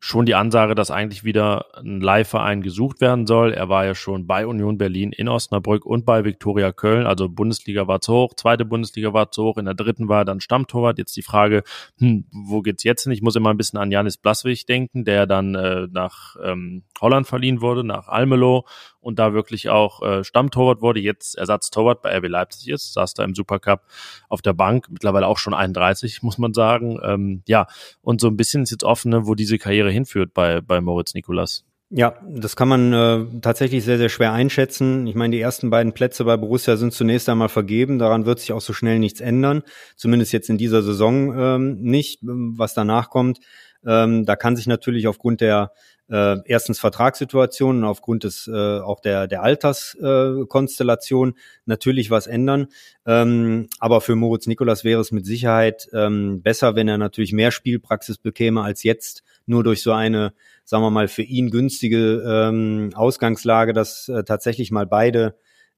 [0.00, 3.52] schon die Ansage, dass eigentlich wieder ein Leihverein gesucht werden soll.
[3.52, 7.06] Er war ja schon bei Union Berlin in Osnabrück und bei Viktoria Köln.
[7.06, 10.24] Also Bundesliga war zu hoch, zweite Bundesliga war zu hoch, in der dritten war er
[10.24, 10.98] dann Stammtorwart.
[10.98, 11.64] Jetzt die Frage,
[11.98, 13.12] hm, wo geht's jetzt hin?
[13.12, 17.26] Ich muss immer ein bisschen an Janis Blaswig denken, der dann äh, nach ähm, Holland
[17.26, 18.66] verliehen wurde, nach Almelo
[19.00, 23.24] und da wirklich auch äh, Stammtorwart wurde, jetzt Ersatztorwart bei RB Leipzig ist, saß da
[23.24, 23.80] im Supercup
[24.28, 27.00] auf der Bank, mittlerweile auch schon 31, muss man sagen.
[27.02, 27.66] Ähm, ja,
[28.02, 31.14] und so ein bisschen ist jetzt offen, ne, wo diese Karriere hinführt bei, bei Moritz
[31.14, 31.64] Nikolas.
[31.90, 35.06] Ja, das kann man äh, tatsächlich sehr, sehr schwer einschätzen.
[35.06, 37.98] Ich meine, die ersten beiden Plätze bei Borussia sind zunächst einmal vergeben.
[37.98, 39.62] Daran wird sich auch so schnell nichts ändern.
[39.96, 42.20] Zumindest jetzt in dieser Saison ähm, nicht.
[42.22, 43.38] Was danach kommt,
[43.86, 45.72] ähm, da kann sich natürlich aufgrund der
[46.10, 51.34] äh, erstens Vertragssituationen, aufgrund des äh, auch der der Alterskonstellation
[51.66, 52.68] natürlich was ändern.
[53.06, 57.50] Ähm, aber für Moritz Nikolas wäre es mit Sicherheit ähm, besser, wenn er natürlich mehr
[57.50, 60.32] Spielpraxis bekäme als jetzt nur durch so eine,
[60.64, 65.36] sagen wir mal, für ihn günstige ähm, Ausgangslage, dass äh, tatsächlich mal beide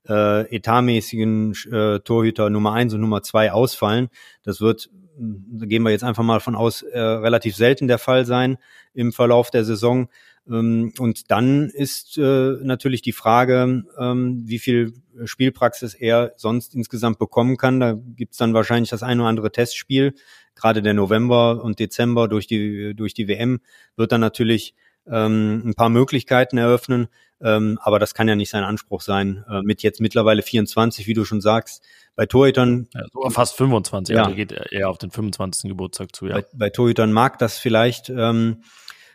[0.09, 4.09] äh, etatmäßigen äh, Torhüter Nummer eins und Nummer zwei ausfallen.
[4.43, 8.59] Das wird gehen wir jetzt einfach mal von aus, äh, relativ selten der Fall sein
[8.95, 10.09] im Verlauf der Saison.
[10.49, 17.19] Ähm, und dann ist äh, natürlich die Frage, ähm, wie viel Spielpraxis er sonst insgesamt
[17.19, 17.81] bekommen kann.
[17.81, 20.15] Da gibt's dann wahrscheinlich das ein oder andere Testspiel.
[20.55, 23.61] Gerade der November und Dezember durch die, durch die WM
[23.97, 24.75] wird dann natürlich
[25.07, 27.09] ähm, ein paar Möglichkeiten eröffnen.
[27.43, 29.45] Ähm, aber das kann ja nicht sein Anspruch sein.
[29.49, 31.83] Äh, mit jetzt mittlerweile 24, wie du schon sagst,
[32.21, 32.87] bei Torhütern.
[32.93, 34.25] Ja, sogar fast 25, ja.
[34.25, 35.71] also geht eher auf den 25.
[35.71, 36.35] Geburtstag zu, ja.
[36.35, 38.63] Bei, bei Torhütern mag das vielleicht ähm,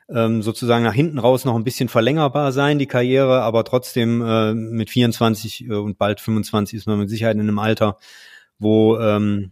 [0.10, 4.56] ähm, sozusagen nach hinten raus noch ein bisschen verlängerbar sein, die Karriere, aber trotzdem äh,
[4.56, 8.00] mit 24 äh, und bald 25 ist man mit Sicherheit in einem Alter,
[8.58, 9.52] wo ähm,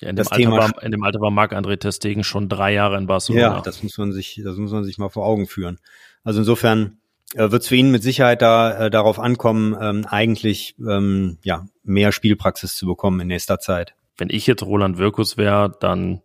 [0.00, 3.06] ja, in, dem Alter war, in dem Alter war Marc-André Testegen schon drei Jahre in
[3.06, 3.56] Barcelona.
[3.56, 5.78] Ja, das muss man sich, das muss man sich mal vor Augen führen.
[6.22, 7.02] Also insofern
[7.34, 11.66] äh, wird es für ihn mit Sicherheit da äh, darauf ankommen, ähm, eigentlich ähm, ja
[11.82, 13.94] mehr Spielpraxis zu bekommen in nächster Zeit.
[14.16, 16.22] Wenn ich jetzt Roland Wirkus wäre, dann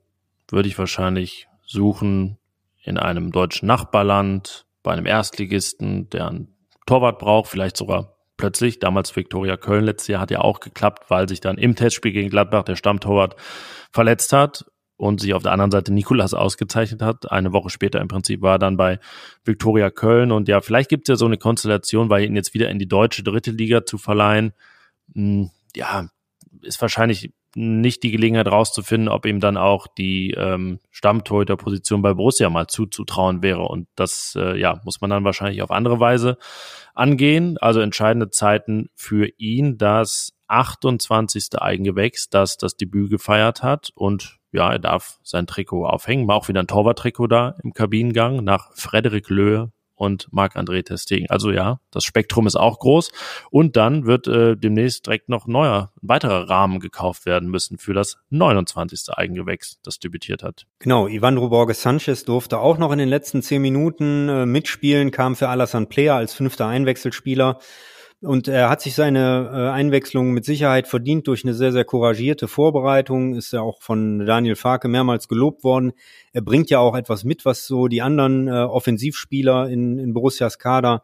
[0.50, 2.38] würde ich wahrscheinlich suchen
[2.84, 9.16] in einem deutschen Nachbarland, bei einem Erstligisten, der einen Torwart braucht, vielleicht sogar plötzlich, damals
[9.16, 12.64] Viktoria Köln letztes Jahr hat ja auch geklappt, weil sich dann im Testspiel gegen Gladbach
[12.64, 13.36] der Stammtorwart
[13.92, 14.66] verletzt hat
[15.00, 17.32] und sich auf der anderen Seite Nikolas ausgezeichnet hat.
[17.32, 19.00] Eine Woche später im Prinzip war er dann bei
[19.46, 22.70] Viktoria Köln und ja, vielleicht gibt es ja so eine Konstellation, weil ihn jetzt wieder
[22.70, 24.52] in die deutsche dritte Liga zu verleihen,
[25.14, 26.10] hm, ja,
[26.62, 32.50] ist wahrscheinlich nicht die Gelegenheit rauszufinden, ob ihm dann auch die ähm, Stammtorhüterposition bei Borussia
[32.50, 33.62] mal zuzutrauen wäre.
[33.62, 36.38] Und das äh, ja, muss man dann wahrscheinlich auf andere Weise
[36.94, 37.58] angehen.
[37.58, 41.60] Also entscheidende Zeiten für ihn, das 28.
[41.60, 46.28] Eigengewächs, das das Debüt gefeiert hat und ja, er darf sein Trikot aufhängen.
[46.28, 51.30] War auch wieder ein Torwarttrikot da im Kabinengang nach Frederik Löhe und Marc-André Testegen.
[51.30, 53.12] Also ja, das Spektrum ist auch groß.
[53.52, 57.94] Und dann wird äh, demnächst direkt noch neuer, ein weiterer Rahmen gekauft werden müssen für
[57.94, 59.10] das 29.
[59.14, 60.66] Eigengewächs, das debütiert hat.
[60.80, 65.36] Genau, Ivandro Borges Sanchez durfte auch noch in den letzten zehn Minuten äh, mitspielen, kam
[65.36, 67.60] für Alassane Player als fünfter Einwechselspieler.
[68.22, 72.50] Und er hat sich seine äh, Einwechslung mit Sicherheit verdient durch eine sehr, sehr couragierte
[72.50, 73.36] Vorbereitung.
[73.36, 75.94] Ist ja auch von Daniel Farke mehrmals gelobt worden.
[76.34, 80.60] Er bringt ja auch etwas mit, was so die anderen äh, Offensivspieler in, in Borussias
[80.60, 81.02] Kader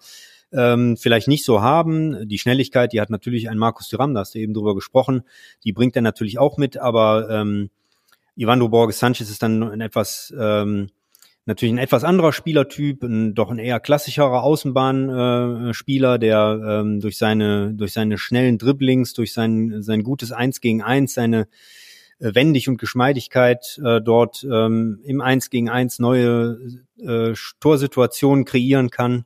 [0.51, 2.27] ähm, vielleicht nicht so haben.
[2.27, 5.23] Die Schnelligkeit, die hat natürlich ein Markus Thuram, da hast du eben drüber gesprochen,
[5.63, 7.69] die bringt er natürlich auch mit, aber ähm,
[8.35, 10.89] Ivandro Borges Sanchez ist dann ein etwas ähm,
[11.45, 17.17] natürlich ein etwas anderer Spielertyp, ein, doch ein eher klassischerer Außenbahnspieler, äh, der ähm, durch
[17.17, 21.47] seine durch seine schnellen Dribblings, durch sein sein gutes Eins gegen Eins, seine
[22.19, 26.57] äh, Wendig und Geschmeidigkeit äh, dort ähm, im Eins gegen Eins neue
[26.97, 29.25] äh, Torsituationen kreieren kann.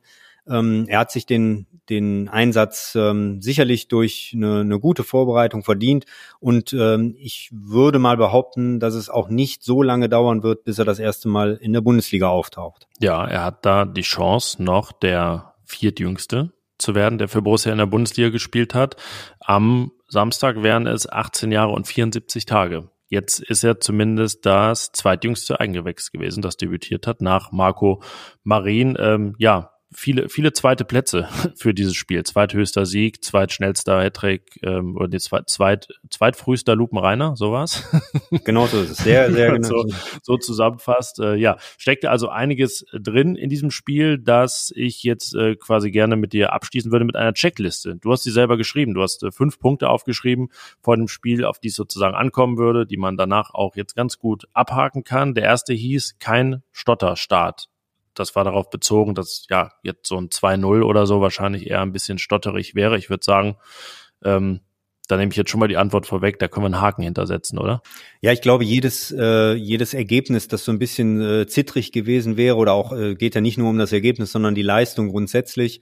[0.50, 6.06] Ähm, er hat sich den den Einsatz ähm, sicherlich durch eine, eine gute Vorbereitung verdient.
[6.38, 10.78] Und ähm, ich würde mal behaupten, dass es auch nicht so lange dauern wird, bis
[10.78, 12.86] er das erste Mal in der Bundesliga auftaucht.
[13.00, 17.78] Ja, er hat da die Chance, noch der viertjüngste zu werden, der für Borussia in
[17.78, 18.96] der Bundesliga gespielt hat.
[19.40, 22.88] Am Samstag wären es 18 Jahre und 74 Tage.
[23.08, 28.02] Jetzt ist er zumindest das zweitjüngste Eigengewächs gewesen, das debütiert hat nach Marco
[28.44, 28.96] Marin.
[29.00, 32.22] Ähm, ja, viele, viele zweite Plätze für dieses Spiel.
[32.22, 37.88] Zweithöchster Sieg, zweitschnellster Hattrick ähm, oder die zweit, zweit, zweitfrühester Lupenreiner, sowas.
[38.44, 38.98] Genau so ist es.
[38.98, 39.68] Sehr, sehr genau.
[39.68, 39.84] so,
[40.22, 41.18] so zusammenfasst.
[41.18, 46.16] Äh, ja, steckt also einiges drin in diesem Spiel, das ich jetzt äh, quasi gerne
[46.16, 47.96] mit dir abschließen würde mit einer Checkliste.
[47.96, 48.94] Du hast sie selber geschrieben.
[48.94, 50.48] Du hast äh, fünf Punkte aufgeschrieben
[50.80, 54.18] vor dem Spiel, auf die es sozusagen ankommen würde, die man danach auch jetzt ganz
[54.18, 55.34] gut abhaken kann.
[55.34, 57.68] Der erste hieß kein Stotterstart
[58.14, 61.92] das war darauf bezogen, dass ja jetzt so ein 2-0 oder so wahrscheinlich eher ein
[61.92, 62.98] bisschen stotterig wäre.
[62.98, 63.56] Ich würde sagen,
[64.24, 64.60] ähm,
[65.10, 67.58] da nehme ich jetzt schon mal die Antwort vorweg, da können wir einen Haken hintersetzen,
[67.58, 67.82] oder?
[68.20, 72.56] Ja, ich glaube, jedes, äh, jedes Ergebnis, das so ein bisschen äh, zittrig gewesen wäre,
[72.56, 75.80] oder auch äh, geht ja nicht nur um das Ergebnis, sondern die Leistung grundsätzlich.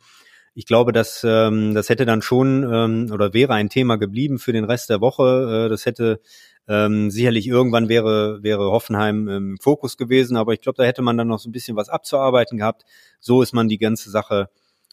[0.55, 4.53] Ich glaube, dass ähm, das hätte dann schon ähm, oder wäre ein Thema geblieben für
[4.53, 5.67] den Rest der Woche.
[5.67, 6.21] Äh, das hätte
[6.69, 11.17] ähm, sicherlich irgendwann wäre, wäre Hoffenheim im Fokus gewesen, aber ich glaube, da hätte man
[11.17, 12.85] dann noch so ein bisschen was abzuarbeiten gehabt.
[13.21, 14.51] So ist man die ganze Sache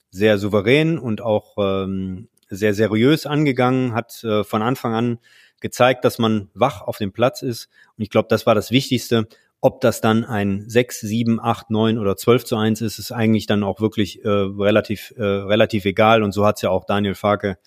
[0.10, 5.20] sehr souverän und auch ähm, sehr seriös angegangen, hat äh, von Anfang an
[5.60, 7.70] gezeigt, dass man wach auf dem Platz ist.
[7.98, 9.28] Und ich glaube, das war das Wichtigste.
[9.62, 13.48] Ob das dann ein 6, 7, 8, 9 oder 12 zu 1 ist, ist eigentlich
[13.48, 16.24] dann auch wirklich äh, relativ, äh, relativ egal.
[16.24, 17.58] Und so hat es ja auch Daniel Farke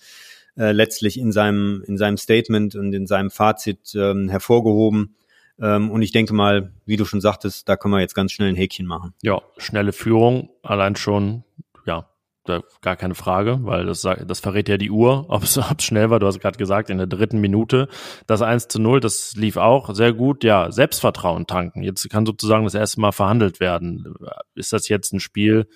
[0.59, 5.15] äh, letztlich in seinem, in seinem Statement und in seinem Fazit ähm, hervorgehoben.
[5.61, 8.49] Ähm, und ich denke mal, wie du schon sagtest, da können wir jetzt ganz schnell
[8.49, 9.15] ein Häkchen machen.
[9.23, 11.45] Ja, schnelle Führung, allein schon,
[11.87, 12.09] ja,
[12.45, 16.19] da, gar keine Frage, weil das, das verrät ja die Uhr, ob es schnell war.
[16.19, 17.89] Du hast gerade gesagt, in der dritten Minute.
[18.27, 20.43] Das 1 zu 0, das lief auch sehr gut.
[20.43, 21.83] Ja, Selbstvertrauen tanken.
[21.83, 24.15] Jetzt kann sozusagen das erste Mal verhandelt werden.
[24.55, 25.69] Ist das jetzt ein Spiel,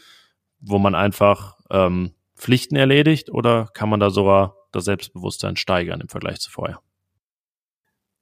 [0.61, 6.09] wo man einfach ähm, Pflichten erledigt oder kann man da sogar das Selbstbewusstsein steigern im
[6.09, 6.81] Vergleich zu vorher.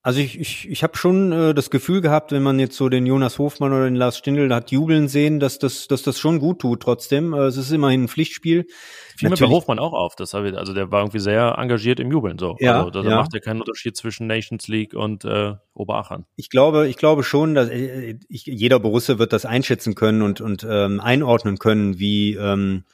[0.02, 3.04] Also ich, ich, ich habe schon äh, das Gefühl gehabt, wenn man jetzt so den
[3.04, 6.60] Jonas Hofmann oder den Lars Stindl hat jubeln sehen, dass das, dass das schon gut
[6.60, 7.34] tut trotzdem.
[7.34, 8.66] Äh, es ist immerhin ein Pflichtspiel.
[9.14, 12.00] Fiel mir bei Hofmann auch auf, das habe ich, also der war irgendwie sehr engagiert
[12.00, 12.56] im Jubeln so.
[12.60, 13.16] Ja, also da ja.
[13.16, 16.24] macht ja keinen Unterschied zwischen Nations League und äh, Oberachern.
[16.34, 20.40] Ich glaube, ich glaube schon, dass äh, ich, jeder Borusse wird das einschätzen können und,
[20.40, 22.84] und ähm, einordnen können, wie, ähm,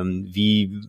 [0.00, 0.80] ähm, wie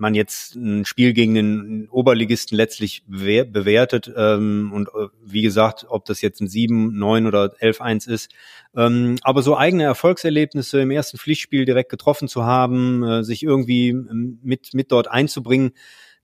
[0.00, 6.06] man jetzt ein Spiel gegen den Oberligisten letztlich bewertet ähm, und äh, wie gesagt, ob
[6.06, 8.32] das jetzt ein 7, 9 oder 11-1 ist.
[8.74, 13.90] Ähm, aber so eigene Erfolgserlebnisse im ersten Pflichtspiel direkt getroffen zu haben, äh, sich irgendwie
[13.90, 15.72] ähm, mit, mit dort einzubringen,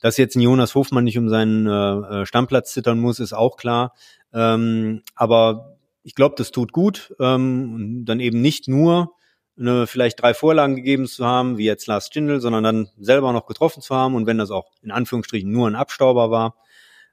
[0.01, 3.57] dass jetzt ein Jonas Hofmann nicht um seinen äh, äh, Stammplatz zittern muss, ist auch
[3.57, 3.95] klar.
[4.33, 7.15] Ähm, aber ich glaube, das tut gut.
[7.21, 9.16] Ähm, dann eben nicht nur
[9.59, 13.47] eine, vielleicht drei Vorlagen gegeben zu haben, wie jetzt Lars Stindl, sondern dann selber noch
[13.47, 16.57] getroffen zu haben und wenn das auch in Anführungsstrichen nur ein Abstauber war.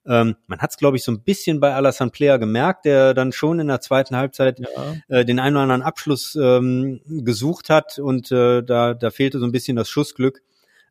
[0.05, 3.31] Ähm, man hat es, glaube ich, so ein bisschen bei Alassane Player gemerkt, der dann
[3.31, 4.95] schon in der zweiten Halbzeit ja.
[5.07, 9.45] äh, den einen oder anderen Abschluss ähm, gesucht hat und äh, da, da fehlte so
[9.45, 10.41] ein bisschen das Schussglück.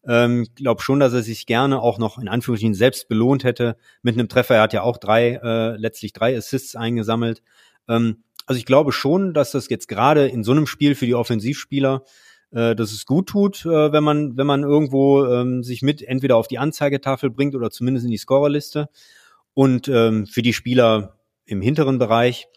[0.05, 4.15] Ähm, glaube schon, dass er sich gerne auch noch in Anführungsstrichen selbst belohnt hätte mit
[4.15, 4.57] einem Treffer.
[4.57, 7.43] Er hat ja auch drei, äh, letztlich drei Assists eingesammelt.
[7.89, 11.15] Ähm, also ich glaube schon, dass das jetzt gerade in so einem Spiel für die
[11.15, 12.05] Offensivspieler,
[12.51, 16.37] äh, dass es gut tut, äh, wenn man, wenn man irgendwo ähm, sich mit entweder
[16.37, 18.89] auf die Anzeigetafel bringt oder zumindest in die Scorerliste.
[19.55, 22.49] Und ähm, für die Spieler im hinteren Bereich,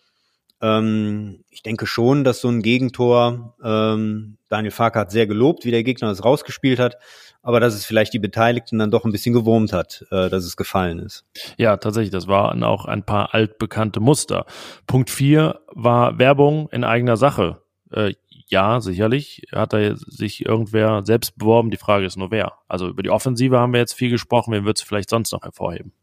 [0.62, 5.72] ähm, ich denke schon, dass so ein Gegentor, ähm, Daniel Fark hat sehr gelobt, wie
[5.72, 6.98] der Gegner das rausgespielt hat,
[7.42, 10.58] aber dass es vielleicht die Beteiligten dann doch ein bisschen gewurmt hat, äh, dass es
[10.58, 11.26] gefallen ist.
[11.58, 14.46] Ja, tatsächlich, das waren auch ein paar altbekannte Muster.
[14.88, 17.62] Punkt vier war Werbung in eigener Sache.
[17.92, 18.14] Äh,
[18.48, 21.72] ja, sicherlich hat da sich irgendwer selbst beworben.
[21.72, 22.54] Die Frage ist nur wer.
[22.68, 24.54] Also über die Offensive haben wir jetzt viel gesprochen.
[24.54, 25.94] Wen würdest du vielleicht sonst noch hervorheben?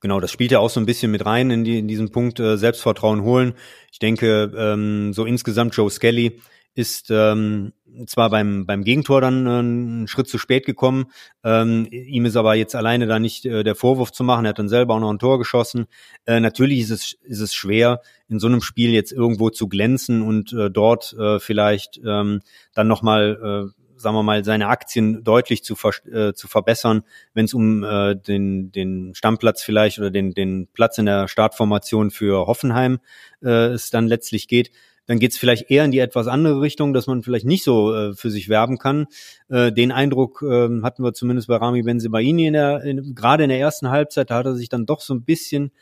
[0.00, 2.40] Genau, das spielt ja auch so ein bisschen mit rein in, die, in diesen Punkt
[2.40, 3.54] äh, Selbstvertrauen holen.
[3.92, 6.40] Ich denke, ähm, so insgesamt Joe Skelly
[6.74, 7.72] ist ähm,
[8.06, 11.06] zwar beim, beim Gegentor dann äh, einen Schritt zu spät gekommen,
[11.44, 14.58] ähm, ihm ist aber jetzt alleine da nicht äh, der Vorwurf zu machen, er hat
[14.58, 15.86] dann selber auch noch ein Tor geschossen.
[16.26, 20.22] Äh, natürlich ist es, ist es schwer, in so einem Spiel jetzt irgendwo zu glänzen
[20.22, 22.40] und äh, dort äh, vielleicht ähm,
[22.74, 27.02] dann nochmal, äh, sagen wir mal, seine Aktien deutlich zu, ver äh, zu verbessern,
[27.34, 32.10] wenn es um äh, den, den Stammplatz vielleicht oder den, den Platz in der Startformation
[32.10, 32.98] für Hoffenheim
[33.42, 34.70] äh, es dann letztlich geht
[35.10, 37.92] dann geht es vielleicht eher in die etwas andere Richtung, dass man vielleicht nicht so
[37.92, 39.08] äh, für sich werben kann.
[39.48, 43.48] Äh, den Eindruck äh, hatten wir zumindest bei Rami Benzebaini in der, in, gerade in
[43.48, 45.72] der ersten Halbzeit, da hat er sich dann doch so ein bisschen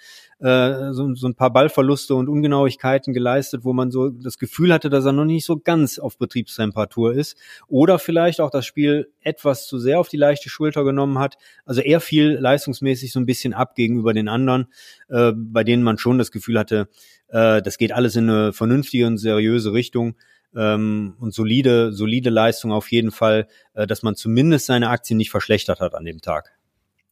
[0.40, 4.90] äh, so, so ein paar Ballverluste und Ungenauigkeiten geleistet, wo man so das Gefühl hatte,
[4.90, 7.36] dass er noch nicht so ganz auf Betriebstemperatur ist.
[7.66, 11.36] Oder vielleicht auch das Spiel etwas zu sehr auf die leichte Schulter genommen hat.
[11.64, 14.68] Also er fiel leistungsmäßig so ein bisschen ab gegenüber den anderen,
[15.08, 16.88] äh, bei denen man schon das Gefühl hatte,
[17.28, 20.14] äh, das geht alles in eine vernünftige und seriöse Richtung.
[20.56, 25.30] Ähm, und solide, solide Leistung auf jeden Fall, äh, dass man zumindest seine Aktien nicht
[25.30, 26.57] verschlechtert hat an dem Tag.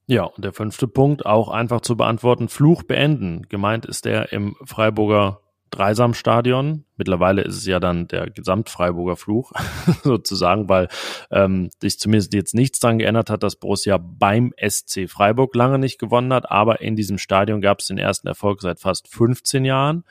[0.06, 3.42] Ja, und der fünfte Punkt, auch einfach zu beantworten, Fluch beenden.
[3.48, 5.40] Gemeint ist der im Freiburger
[5.70, 6.84] Dreisamstadion.
[6.96, 9.52] Mittlerweile ist es ja dann der Gesamtfreiburger Fluch
[10.04, 10.88] sozusagen, weil
[11.30, 15.98] ähm, sich zumindest jetzt nichts daran geändert hat, dass Borussia beim SC Freiburg lange nicht
[15.98, 20.04] gewonnen hat, aber in diesem Stadion gab es den ersten Erfolg seit fast 15 Jahren.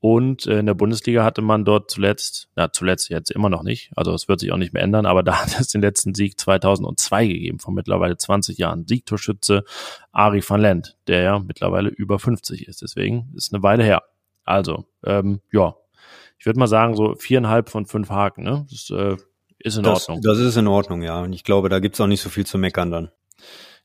[0.00, 3.90] Und äh, in der Bundesliga hatte man dort zuletzt, ja zuletzt jetzt immer noch nicht,
[3.96, 6.38] also es wird sich auch nicht mehr ändern, aber da hat es den letzten Sieg
[6.38, 8.86] 2002 gegeben, von mittlerweile 20 Jahren.
[8.86, 9.64] Siegtorschütze
[10.12, 14.02] Ari van Lent, der ja mittlerweile über 50 ist, deswegen ist eine Weile her.
[14.44, 15.74] Also, ähm, ja,
[16.38, 18.66] ich würde mal sagen, so viereinhalb von fünf Haken, ne?
[18.70, 19.16] Das äh,
[19.58, 20.22] ist in das, Ordnung.
[20.22, 21.22] Das ist in Ordnung, ja.
[21.22, 23.10] Und ich glaube, da gibt's auch nicht so viel zu meckern dann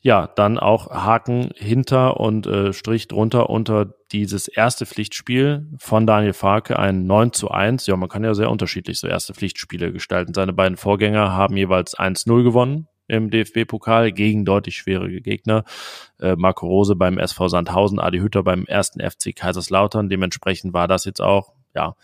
[0.01, 6.33] ja, dann auch Haken hinter und äh, Strich drunter unter dieses erste Pflichtspiel von Daniel
[6.33, 7.85] Farke, ein 9 zu 1.
[7.85, 10.33] Ja, man kann ja sehr unterschiedlich so erste Pflichtspiele gestalten.
[10.33, 15.65] Seine beiden Vorgänger haben jeweils 1-0 gewonnen im DFB-Pokal gegen deutlich schwierige Gegner.
[16.19, 20.09] Äh, Marco Rose beim SV Sandhausen, Adi Hütter beim ersten FC Kaiserslautern.
[20.09, 21.95] Dementsprechend war das jetzt auch ja,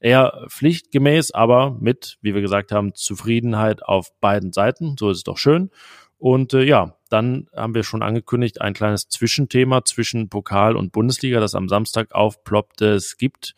[0.00, 4.96] eher pflichtgemäß, aber mit, wie wir gesagt haben, Zufriedenheit auf beiden Seiten.
[4.98, 5.70] So ist es doch schön.
[6.18, 11.40] Und äh, ja, dann haben wir schon angekündigt, ein kleines Zwischenthema zwischen Pokal und Bundesliga,
[11.40, 12.94] das am Samstag aufploppte.
[12.94, 13.54] Es gibt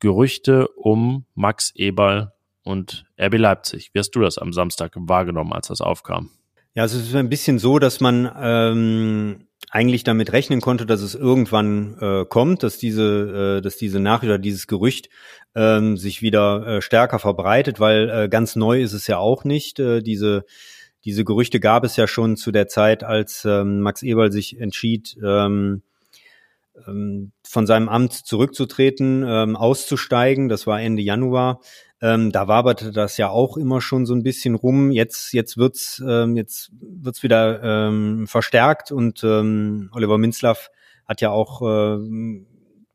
[0.00, 2.32] Gerüchte um Max Eberl
[2.62, 3.90] und RB Leipzig.
[3.92, 6.30] Wie hast du das am Samstag wahrgenommen, als das aufkam?
[6.74, 11.14] Ja, es ist ein bisschen so, dass man ähm, eigentlich damit rechnen konnte, dass es
[11.14, 15.08] irgendwann äh, kommt, dass diese, äh, dass diese Nachricht oder dieses Gerücht
[15.54, 19.78] ähm, sich wieder äh, stärker verbreitet, weil äh, ganz neu ist es ja auch nicht.
[19.80, 20.44] Äh, diese
[21.06, 25.16] diese Gerüchte gab es ja schon zu der Zeit, als ähm, Max Eberl sich entschied,
[25.24, 25.82] ähm,
[26.86, 30.48] ähm, von seinem Amt zurückzutreten, ähm, auszusteigen.
[30.48, 31.60] Das war Ende Januar.
[32.02, 34.90] Ähm, da waberte das ja auch immer schon so ein bisschen rum.
[34.90, 40.70] Jetzt, jetzt wird's, ähm, jetzt wird's wieder ähm, verstärkt und ähm, Oliver Minzlaff
[41.06, 41.98] hat ja auch äh,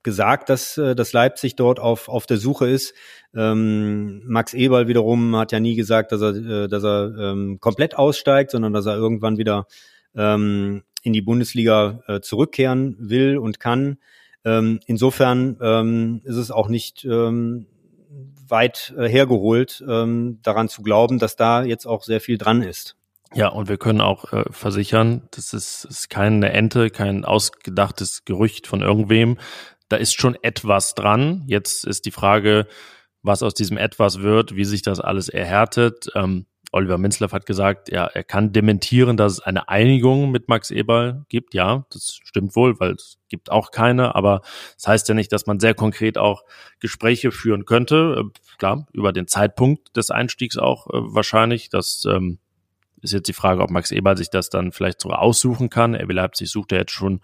[0.03, 2.93] gesagt, dass, äh, dass Leipzig dort auf, auf der Suche ist.
[3.35, 7.97] Ähm, Max Eberl wiederum hat ja nie gesagt, dass er, äh, dass er ähm, komplett
[7.97, 9.67] aussteigt, sondern dass er irgendwann wieder
[10.15, 13.97] ähm, in die Bundesliga äh, zurückkehren will und kann.
[14.43, 17.67] Ähm, insofern ähm, ist es auch nicht ähm,
[18.47, 22.95] weit äh, hergeholt, ähm, daran zu glauben, dass da jetzt auch sehr viel dran ist.
[23.33, 28.67] Ja, und wir können auch äh, versichern, das ist, ist keine Ente, kein ausgedachtes Gerücht
[28.67, 29.37] von irgendwem,
[29.91, 31.43] da ist schon etwas dran.
[31.47, 32.67] Jetzt ist die Frage,
[33.23, 36.09] was aus diesem etwas wird, wie sich das alles erhärtet.
[36.15, 40.71] Ähm, Oliver Minzlaff hat gesagt, ja, er kann dementieren, dass es eine Einigung mit Max
[40.71, 41.53] Eberl gibt.
[41.53, 44.41] Ja, das stimmt wohl, weil es gibt auch keine, aber
[44.75, 46.43] das heißt ja nicht, dass man sehr konkret auch
[46.79, 48.23] Gespräche führen könnte.
[48.23, 51.69] Äh, klar, über den Zeitpunkt des Einstiegs auch äh, wahrscheinlich.
[51.69, 52.39] Das ähm,
[53.01, 55.95] ist jetzt die Frage, ob Max Eberl sich das dann vielleicht sogar aussuchen kann.
[55.95, 57.19] RB Leipzig sucht ja jetzt schon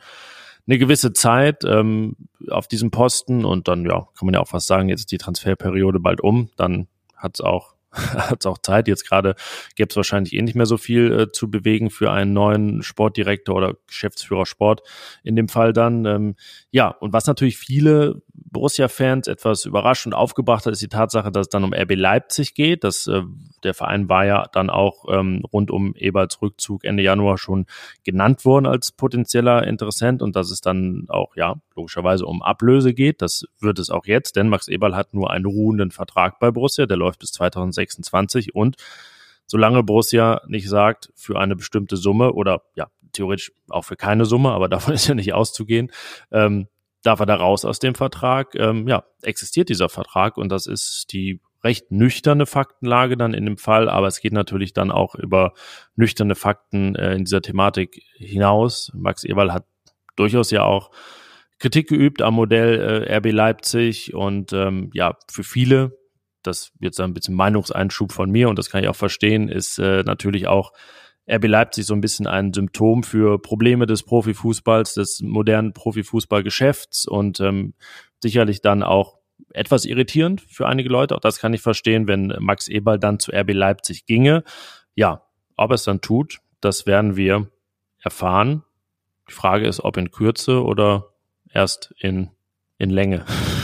[0.68, 2.16] eine gewisse Zeit ähm,
[2.50, 5.18] auf diesem Posten und dann, ja, kann man ja auch fast sagen, jetzt ist die
[5.18, 8.88] Transferperiode bald um, dann hat es auch hat es auch Zeit.
[8.88, 9.36] Jetzt gerade
[9.76, 13.56] gäbe es wahrscheinlich eh nicht mehr so viel äh, zu bewegen für einen neuen Sportdirektor
[13.56, 14.82] oder Geschäftsführer Sport
[15.24, 16.06] in dem Fall dann.
[16.06, 16.36] Ähm,
[16.72, 21.48] ja, und was natürlich viele Borussia-Fans etwas überrascht und aufgebracht hat, ist die Tatsache, dass
[21.48, 22.84] es dann um RB Leipzig geht.
[22.84, 23.24] Das, äh,
[23.64, 27.66] der Verein war ja dann auch ähm, rund um Eberts Rückzug Ende Januar schon
[28.04, 33.22] genannt worden als potenzieller Interessent und dass es dann auch, ja, logischerweise um Ablöse geht.
[33.22, 36.86] Das wird es auch jetzt, denn Max Eberl hat nur einen ruhenden Vertrag bei Borussia,
[36.86, 37.32] der läuft bis
[37.78, 38.76] 2026 und
[39.46, 44.52] solange Borussia nicht sagt, für eine bestimmte Summe oder ja, theoretisch auch für keine Summe,
[44.52, 45.92] aber davon ist ja nicht auszugehen,
[46.32, 46.68] ähm,
[47.04, 48.56] darf er da raus aus dem Vertrag.
[48.56, 53.58] Ähm, ja, existiert dieser Vertrag und das ist die recht nüchterne Faktenlage dann in dem
[53.58, 55.54] Fall, aber es geht natürlich dann auch über
[55.96, 58.92] nüchterne Fakten äh, in dieser Thematik hinaus.
[58.94, 59.66] Max Eberl hat
[60.16, 60.92] durchaus ja auch
[61.60, 65.97] Kritik geübt am Modell äh, RB Leipzig und ähm, ja, für viele,
[66.48, 70.04] das jetzt ein bisschen Meinungseinschub von mir und das kann ich auch verstehen, ist äh,
[70.04, 70.74] natürlich auch
[71.30, 77.40] RB Leipzig so ein bisschen ein Symptom für Probleme des Profifußballs, des modernen Profifußballgeschäfts und
[77.42, 77.74] ähm,
[78.22, 79.18] sicherlich dann auch
[79.54, 81.16] etwas irritierend für einige Leute.
[81.16, 84.44] Auch das kann ich verstehen, wenn Max Eberl dann zu RB Leipzig ginge.
[84.96, 85.24] Ja,
[85.58, 87.50] ob er es dann tut, das werden wir
[88.02, 88.64] erfahren.
[89.30, 91.14] Die Frage ist, ob in Kürze oder
[91.52, 92.30] erst in,
[92.78, 93.26] in Länge.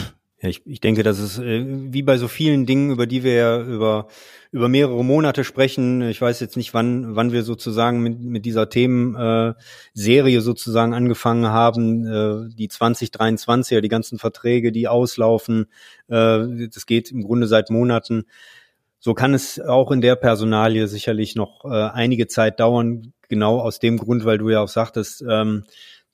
[0.44, 3.32] Ja, ich, ich denke, das ist äh, wie bei so vielen Dingen, über die wir
[3.32, 4.08] ja über,
[4.52, 6.02] über mehrere Monate sprechen.
[6.02, 11.46] Ich weiß jetzt nicht, wann, wann wir sozusagen mit, mit dieser Themenserie äh, sozusagen angefangen
[11.46, 12.04] haben.
[12.06, 15.64] Äh, die 2023er, die ganzen Verträge, die auslaufen.
[16.08, 18.24] Äh, das geht im Grunde seit Monaten.
[19.00, 23.14] So kann es auch in der Personalie sicherlich noch äh, einige Zeit dauern.
[23.30, 25.64] Genau aus dem Grund, weil du ja auch sagtest, ähm,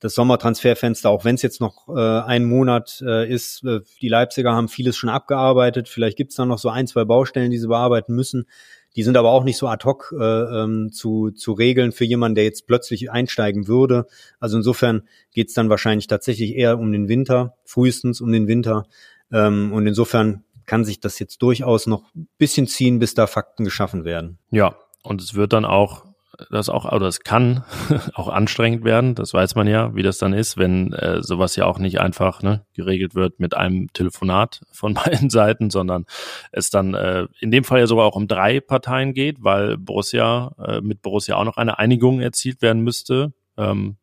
[0.01, 4.51] das Sommertransferfenster, auch wenn es jetzt noch äh, ein Monat äh, ist, äh, die Leipziger
[4.51, 5.87] haben vieles schon abgearbeitet.
[5.87, 8.47] Vielleicht gibt es dann noch so ein, zwei Baustellen, die sie bearbeiten müssen.
[8.95, 12.35] Die sind aber auch nicht so ad hoc äh, ähm, zu, zu regeln für jemanden,
[12.35, 14.07] der jetzt plötzlich einsteigen würde.
[14.39, 18.87] Also insofern geht es dann wahrscheinlich tatsächlich eher um den Winter, frühestens um den Winter.
[19.31, 23.65] Ähm, und insofern kann sich das jetzt durchaus noch ein bisschen ziehen, bis da Fakten
[23.65, 24.39] geschaffen werden.
[24.49, 26.10] Ja, und es wird dann auch
[26.49, 27.63] das auch, oder es kann
[28.13, 31.65] auch anstrengend werden, das weiß man ja, wie das dann ist, wenn äh, sowas ja
[31.65, 36.05] auch nicht einfach ne, geregelt wird mit einem Telefonat von beiden Seiten, sondern
[36.51, 40.55] es dann äh, in dem Fall ja sogar auch um drei Parteien geht, weil Borussia
[40.65, 43.33] äh, mit Borussia auch noch eine Einigung erzielt werden müsste.
[43.57, 43.97] Ähm,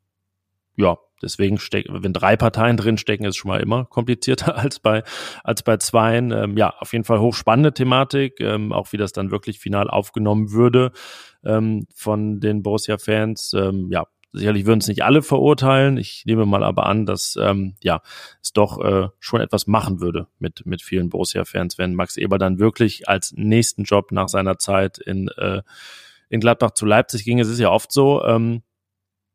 [0.77, 5.03] ja, Deswegen steck, wenn drei Parteien drinstecken, ist schon mal immer komplizierter als bei
[5.43, 6.31] als bei zweien.
[6.31, 10.53] Ähm, ja, auf jeden Fall hochspannende Thematik, ähm, auch wie das dann wirklich final aufgenommen
[10.53, 10.93] würde
[11.45, 13.55] ähm, von den Borussia-Fans.
[13.55, 15.97] Ähm, ja, sicherlich würden es nicht alle verurteilen.
[15.97, 18.01] Ich nehme mal aber an, dass ähm, ja
[18.43, 22.59] es doch äh, schon etwas machen würde mit mit vielen Borussia-Fans, wenn Max Eber dann
[22.59, 25.63] wirklich als nächsten Job nach seiner Zeit in äh,
[26.29, 27.39] in Gladbach zu Leipzig ging.
[27.39, 28.23] Es ist ja oft so.
[28.25, 28.63] Ähm,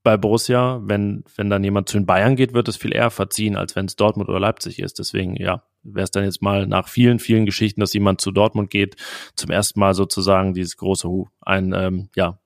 [0.04, 3.56] bei Borussia, wenn, wenn dann jemand zu den Bayern geht, wird es viel eher verziehen,
[3.56, 5.00] als wenn es Dortmund oder Leipzig ist.
[5.00, 8.70] Deswegen, ja, wäre es dann jetzt mal nach vielen, vielen Geschichten, dass jemand zu Dortmund
[8.70, 8.96] geht,
[9.36, 11.28] zum ersten Mal sozusagen dieses große Hu.
[11.42, 12.40] Ein, ähm, ja,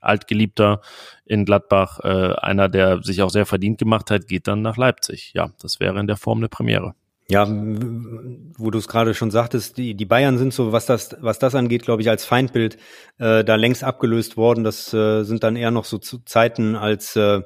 [0.00, 0.80] altgeliebter
[1.24, 5.32] in Gladbach, äh, einer, der sich auch sehr verdient gemacht hat, geht dann nach Leipzig.
[5.34, 6.94] Ja, das wäre in der Form eine Premiere.
[7.26, 11.38] Ja, wo du es gerade schon sagtest, die, die Bayern sind so, was das, was
[11.38, 12.76] das angeht, glaube ich, als Feindbild
[13.18, 14.62] äh, da längst abgelöst worden.
[14.62, 17.40] Das äh, sind dann eher noch so zu Zeiten, als äh,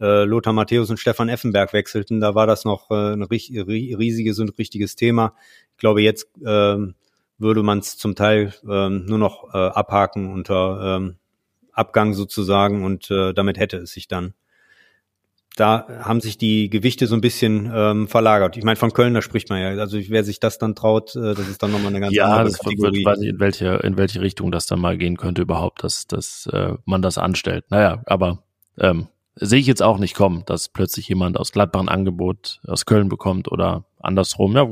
[0.00, 2.20] äh, Lothar Matthäus und Stefan Effenberg wechselten.
[2.20, 5.34] Da war das noch äh, ein riesiges und richtiges Thema.
[5.72, 6.76] Ich glaube, jetzt äh,
[7.38, 11.14] würde man es zum Teil äh, nur noch äh, abhaken unter äh,
[11.72, 14.34] Abgang sozusagen und äh, damit hätte es sich dann
[15.60, 18.56] da haben sich die Gewichte so ein bisschen ähm, verlagert.
[18.56, 19.68] Ich meine, von Köln, da spricht man ja.
[19.80, 22.44] Also wer sich das dann traut, äh, das ist dann nochmal eine ganz ja, andere
[22.46, 23.04] das Kategorie.
[23.04, 26.06] Wird, weiß nicht, in welche, in welche Richtung das dann mal gehen könnte überhaupt, dass,
[26.06, 27.66] dass äh, man das anstellt.
[27.68, 28.42] Naja, aber
[28.78, 32.86] ähm, sehe ich jetzt auch nicht kommen, dass plötzlich jemand aus Gladbach ein Angebot aus
[32.86, 34.56] Köln bekommt oder andersrum.
[34.56, 34.66] Ja,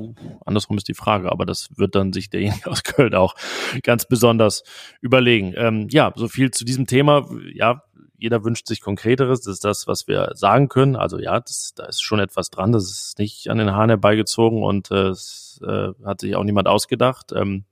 [0.47, 3.35] andersrum ist die Frage, aber das wird dann sich derjenige aus Köln auch
[3.83, 4.65] ganz besonders
[5.01, 5.53] überlegen.
[5.57, 7.29] Ähm, ja, so viel zu diesem Thema.
[7.53, 7.83] Ja,
[8.19, 9.43] jeder wünscht sich Konkreteres.
[9.43, 10.97] Das ist das, was wir sagen können.
[10.97, 12.73] Also ja, das, da ist schon etwas dran.
[12.73, 16.69] Das ist nicht an den Haaren herbeigezogen und äh, es äh, hat sich auch niemand
[16.69, 17.33] ausgedacht.
[17.33, 17.65] Ähm,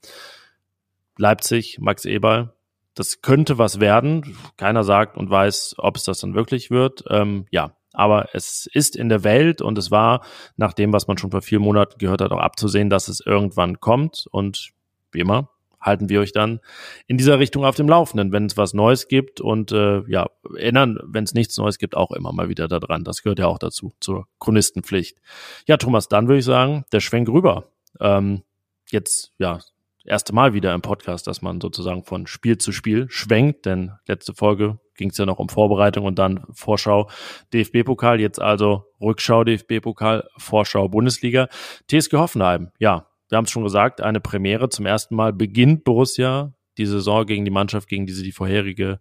[1.18, 2.52] Leipzig, Max Eberl,
[2.94, 4.36] das könnte was werden.
[4.56, 7.04] Keiner sagt und weiß, ob es das dann wirklich wird.
[7.10, 10.24] Ähm, ja, aber es ist in der Welt und es war
[10.56, 13.80] nach dem, was man schon vor vier Monaten gehört hat, auch abzusehen, dass es irgendwann
[13.80, 14.26] kommt.
[14.30, 14.70] Und
[15.12, 15.48] wie immer,
[15.86, 16.60] halten wir euch dann
[17.06, 20.26] in dieser Richtung auf dem Laufenden, wenn es was Neues gibt und äh, ja,
[20.56, 23.04] erinnern, wenn es nichts Neues gibt, auch immer mal wieder daran.
[23.04, 25.18] Das gehört ja auch dazu, zur Chronistenpflicht.
[25.66, 27.68] Ja, Thomas, dann würde ich sagen, der Schwenk rüber.
[28.00, 28.42] Ähm,
[28.90, 29.60] jetzt, ja,
[30.04, 34.34] erste Mal wieder im Podcast, dass man sozusagen von Spiel zu Spiel schwenkt, denn letzte
[34.34, 37.08] Folge ging es ja noch um Vorbereitung und dann Vorschau
[37.52, 41.48] DFB-Pokal, jetzt also Rückschau DFB-Pokal, Vorschau Bundesliga.
[41.88, 44.68] TSG Hoffenheim, ja, wir haben es schon gesagt, eine Premiere.
[44.68, 49.00] Zum ersten Mal beginnt Borussia die Saison gegen die Mannschaft, gegen die sie die vorherige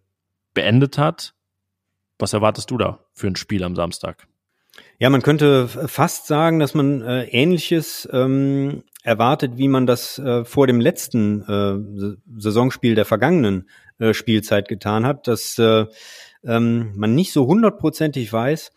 [0.54, 1.36] beendet hat.
[2.18, 4.28] Was erwartest du da für ein Spiel am Samstag?
[5.00, 10.46] Ja, man könnte fast sagen, dass man äh, Ähnliches ähm, erwartet, wie man das äh,
[10.46, 13.70] vor dem letzten äh, Saisonspiel der vergangenen
[14.00, 15.86] äh, Spielzeit getan hat, dass äh,
[16.44, 18.72] ähm, man nicht so hundertprozentig weiß,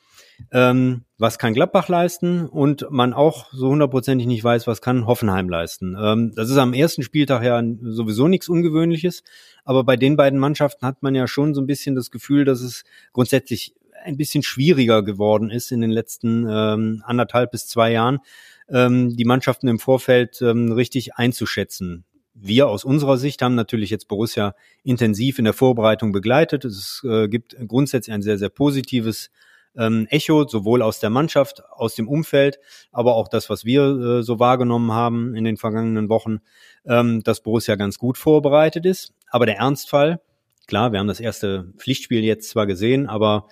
[0.52, 5.48] ähm, was kann Gladbach leisten und man auch so hundertprozentig nicht weiß, was kann Hoffenheim
[5.48, 5.96] leisten.
[6.00, 9.24] Ähm, das ist am ersten Spieltag ja sowieso nichts Ungewöhnliches,
[9.64, 12.60] aber bei den beiden Mannschaften hat man ja schon so ein bisschen das Gefühl, dass
[12.60, 18.20] es grundsätzlich ein bisschen schwieriger geworden ist in den letzten ähm, anderthalb bis zwei Jahren,
[18.68, 22.04] ähm, die Mannschaften im Vorfeld ähm, richtig einzuschätzen.
[22.32, 24.54] Wir aus unserer Sicht haben natürlich jetzt Borussia
[24.84, 26.64] intensiv in der Vorbereitung begleitet.
[26.64, 29.30] Es äh, gibt grundsätzlich ein sehr, sehr positives
[29.78, 32.58] ähm, Echo, sowohl aus der Mannschaft, aus dem Umfeld,
[32.92, 36.40] aber auch das, was wir äh, so wahrgenommen haben in den vergangenen Wochen,
[36.84, 39.14] ähm, dass Borussia ganz gut vorbereitet ist.
[39.30, 40.20] Aber der Ernstfall,
[40.66, 43.48] klar, wir haben das erste Pflichtspiel jetzt zwar gesehen, aber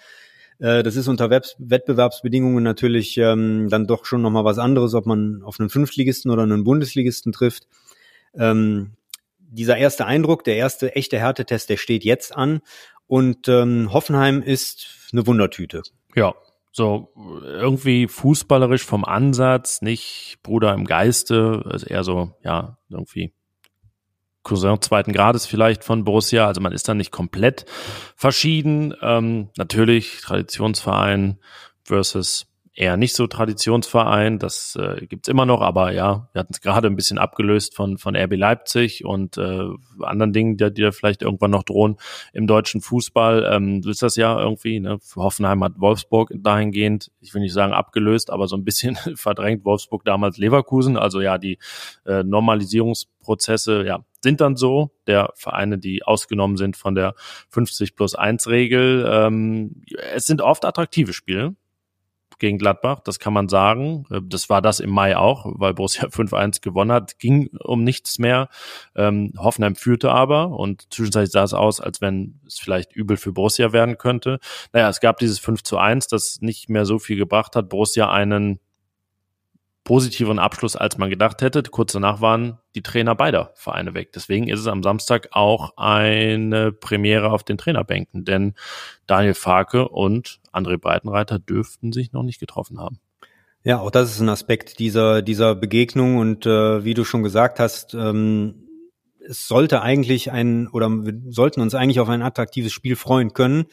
[0.58, 5.42] äh, das ist unter Wettbewerbsbedingungen natürlich ähm, dann doch schon nochmal was anderes, ob man
[5.42, 7.68] auf einen Fünftligisten oder einen Bundesligisten trifft.
[8.34, 8.92] Ähm,
[9.38, 12.60] dieser erste Eindruck, der erste echte Härtetest, der steht jetzt an.
[13.06, 15.82] Und ähm, Hoffenheim ist eine Wundertüte.
[16.16, 16.34] Ja,
[16.72, 17.12] so
[17.44, 23.32] irgendwie fußballerisch vom Ansatz, nicht Bruder im Geiste, ist eher so, ja, irgendwie
[24.42, 26.46] Cousin zweiten Grades vielleicht von Borussia.
[26.46, 27.66] Also man ist dann nicht komplett
[28.14, 28.94] verschieden.
[29.02, 31.38] Ähm, natürlich Traditionsverein
[31.82, 32.46] versus
[32.76, 34.38] eher nicht so Traditionsverein.
[34.38, 37.96] Das äh, gibt's immer noch, aber ja, wir hatten es gerade ein bisschen abgelöst von,
[37.96, 39.64] von RB Leipzig und äh,
[40.02, 41.96] anderen Dingen, die, die da vielleicht irgendwann noch drohen
[42.34, 43.50] im deutschen Fußball.
[43.50, 44.98] Ähm, du ist das ja irgendwie, ne?
[45.16, 50.04] Hoffenheim hat Wolfsburg dahingehend, ich will nicht sagen abgelöst, aber so ein bisschen verdrängt Wolfsburg
[50.04, 50.98] damals Leverkusen.
[50.98, 51.58] Also ja, die
[52.04, 57.14] äh, Normalisierungsprozesse, ja, sind dann so, der Vereine, die ausgenommen sind von der
[57.48, 59.08] 50 plus 1 Regel.
[59.08, 61.54] Ähm, es sind oft attraktive Spiele
[62.38, 64.04] gegen Gladbach, das kann man sagen.
[64.10, 68.18] Äh, das war das im Mai auch, weil Borussia 5-1 gewonnen hat, ging um nichts
[68.18, 68.48] mehr.
[68.94, 73.32] Ähm, Hoffenheim führte aber und zwischenzeitlich sah es aus, als wenn es vielleicht übel für
[73.32, 74.38] Borussia werden könnte.
[74.72, 77.68] Naja, es gab dieses 5 zu 1, das nicht mehr so viel gebracht hat.
[77.68, 78.60] Borussia einen
[79.86, 81.62] positiveren Abschluss, als man gedacht hätte.
[81.62, 84.12] Kurz danach waren die Trainer beider Vereine weg.
[84.12, 88.54] Deswegen ist es am Samstag auch eine Premiere auf den Trainerbänken, denn
[89.06, 92.98] Daniel Farke und André Breitenreiter dürften sich noch nicht getroffen haben.
[93.62, 97.58] Ja, auch das ist ein Aspekt dieser, dieser Begegnung und äh, wie du schon gesagt
[97.58, 98.66] hast, ähm,
[99.28, 103.64] es sollte eigentlich ein oder wir sollten uns eigentlich auf ein attraktives Spiel freuen können.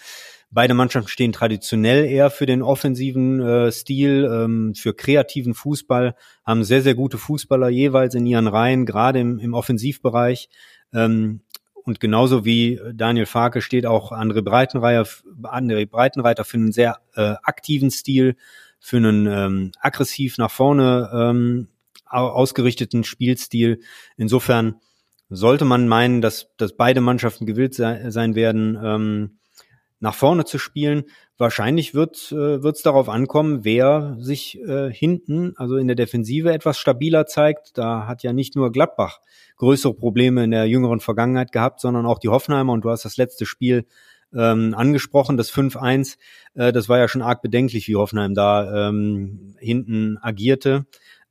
[0.50, 6.16] Beide Mannschaften stehen traditionell eher für den offensiven äh, Stil, ähm, für kreativen Fußball,
[6.46, 10.50] haben sehr, sehr gute Fußballer jeweils in ihren Reihen, gerade im, im Offensivbereich.
[10.94, 11.42] Ähm,
[11.86, 15.08] und genauso wie Daniel Farke steht auch André Breitenreiter,
[15.44, 18.36] André Breitenreiter für einen sehr äh, aktiven Stil,
[18.80, 21.68] für einen ähm, aggressiv nach vorne ähm,
[22.06, 23.82] ausgerichteten Spielstil.
[24.18, 24.76] Insofern
[25.30, 29.40] sollte man meinen, dass, dass beide Mannschaften gewillt sei, sein werden, ähm,
[30.00, 31.06] nach vorne zu spielen.
[31.38, 36.78] Wahrscheinlich wird äh, es darauf ankommen, wer sich äh, hinten, also in der Defensive, etwas
[36.78, 37.78] stabiler zeigt.
[37.78, 39.20] Da hat ja nicht nur Gladbach
[39.58, 42.74] größere Probleme in der jüngeren Vergangenheit gehabt, sondern auch die Hoffenheimer.
[42.74, 43.86] Und du hast das letzte Spiel
[44.36, 46.18] ähm, angesprochen, das 5-1.
[46.54, 50.86] Äh, das war ja schon arg bedenklich, wie Hoffenheim da ähm, hinten agierte.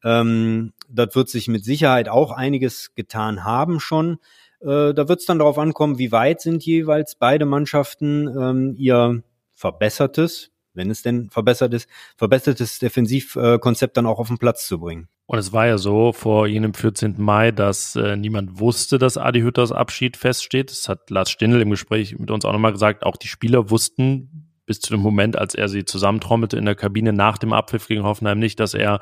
[0.05, 4.19] Ähm, dort wird sich mit Sicherheit auch einiges getan haben schon.
[4.61, 9.23] Äh, da wird es dann darauf ankommen, wie weit sind jeweils beide Mannschaften ähm, ihr
[9.63, 15.09] verbessertes, wenn es denn verbessert ist, verbessertes Defensivkonzept dann auch auf den Platz zu bringen.
[15.27, 17.15] Und es war ja so vor jenem 14.
[17.19, 20.71] Mai, dass äh, niemand wusste, dass Adi Hütters Abschied feststeht.
[20.71, 23.05] Das hat Lars Stindl im Gespräch mit uns auch nochmal gesagt.
[23.05, 27.13] Auch die Spieler wussten bis zu dem Moment, als er sie zusammentrommelte in der Kabine
[27.13, 29.01] nach dem Abpfiff gegen Hoffenheim nicht, dass er,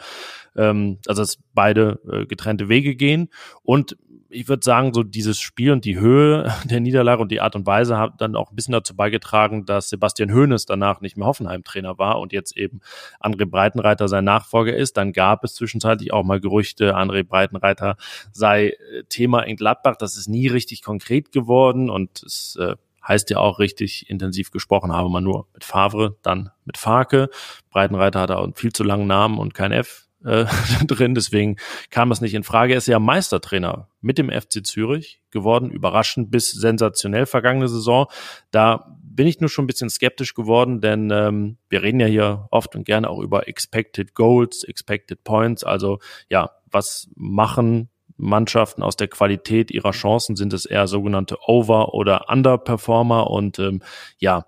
[0.57, 3.29] ähm, also dass beide äh, getrennte Wege gehen.
[3.63, 3.97] Und
[4.31, 7.67] ich würde sagen, so dieses Spiel und die Höhe der Niederlage und die Art und
[7.67, 11.99] Weise hat dann auch ein bisschen dazu beigetragen, dass Sebastian Hoeneß danach nicht mehr Hoffenheim-Trainer
[11.99, 12.81] war und jetzt eben
[13.21, 14.97] André Breitenreiter sein Nachfolger ist.
[14.97, 17.97] Dann gab es zwischenzeitlich auch mal Gerüchte, André Breitenreiter
[18.33, 19.97] sei äh, Thema in Gladbach.
[19.97, 22.77] Das ist nie richtig konkret geworden und es äh,
[23.07, 27.31] heißt ja auch richtig intensiv gesprochen habe man nur mit Favre, dann mit Farke.
[27.71, 30.45] Breitenreiter hat auch einen viel zu langen Namen und kein F äh,
[30.87, 31.57] drin, deswegen
[31.91, 32.75] kam es nicht in Frage.
[32.75, 38.07] Er ist ja Meistertrainer mit dem FC Zürich geworden, überraschend bis sensationell vergangene Saison.
[38.51, 42.49] Da bin ich nur schon ein bisschen skeptisch geworden, denn ähm, wir reden ja hier
[42.51, 45.65] oft und gerne auch über Expected Goals, Expected Points.
[45.65, 45.99] Also
[46.29, 50.37] ja, was machen Mannschaften aus der Qualität ihrer Chancen?
[50.37, 53.31] Sind es eher sogenannte Over- oder Underperformer?
[53.31, 53.83] Und ähm,
[54.19, 54.47] ja,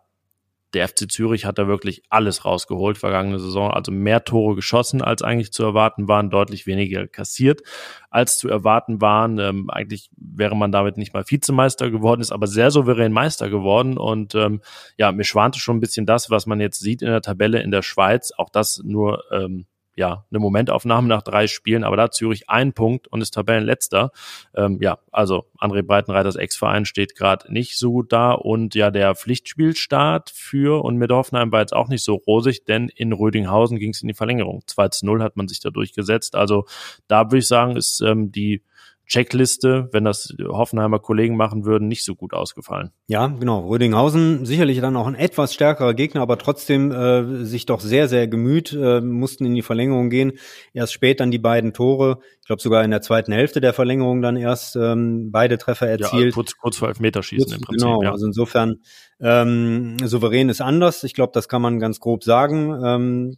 [0.74, 3.70] der FC Zürich hat da wirklich alles rausgeholt vergangene Saison.
[3.70, 7.62] Also mehr Tore geschossen, als eigentlich zu erwarten waren, deutlich weniger kassiert,
[8.10, 9.38] als zu erwarten waren.
[9.38, 13.98] Ähm, eigentlich wäre man damit nicht mal Vizemeister geworden, ist aber sehr souverän Meister geworden.
[13.98, 14.62] Und ähm,
[14.96, 17.70] ja, mir schwante schon ein bisschen das, was man jetzt sieht in der Tabelle in
[17.70, 18.32] der Schweiz.
[18.36, 23.08] Auch das nur ähm, ja, eine Momentaufnahme nach drei Spielen, aber da Zürich einen Punkt
[23.08, 24.10] und ist Tabellenletzter.
[24.54, 29.14] Ähm, ja, also André Breitenreiters Ex-Verein steht gerade nicht so gut da und ja, der
[29.14, 33.90] Pflichtspielstart für und mit Hoffenheim war jetzt auch nicht so rosig, denn in Rödinghausen ging
[33.90, 34.62] es in die Verlängerung.
[34.66, 36.36] 2 zu 0 hat man sich da durchgesetzt.
[36.36, 36.64] Also
[37.08, 38.62] da würde ich sagen, ist ähm, die
[39.06, 42.92] Checkliste, wenn das Hoffenheimer Kollegen machen würden, nicht so gut ausgefallen.
[43.08, 43.68] Ja, genau.
[43.68, 48.28] Rödinghausen sicherlich dann auch ein etwas stärkerer Gegner, aber trotzdem äh, sich doch sehr, sehr
[48.28, 50.32] gemüht, äh, mussten in die Verlängerung gehen.
[50.72, 54.22] Erst spät dann die beiden Tore, ich glaube sogar in der zweiten Hälfte der Verlängerung
[54.22, 56.26] dann erst ähm, beide Treffer erzielt.
[56.26, 57.86] Ja, kurz, kurz vor Elfmeterschießen kurz, im Prinzip.
[57.86, 58.12] Genau, ja.
[58.12, 58.76] also insofern
[59.20, 61.04] ähm, souverän ist anders.
[61.04, 62.80] Ich glaube, das kann man ganz grob sagen.
[62.84, 63.36] Ähm,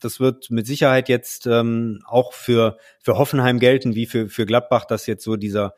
[0.00, 4.84] das wird mit Sicherheit jetzt ähm, auch für, für Hoffenheim gelten, wie für, für Gladbach,
[4.84, 5.74] dass jetzt so dieser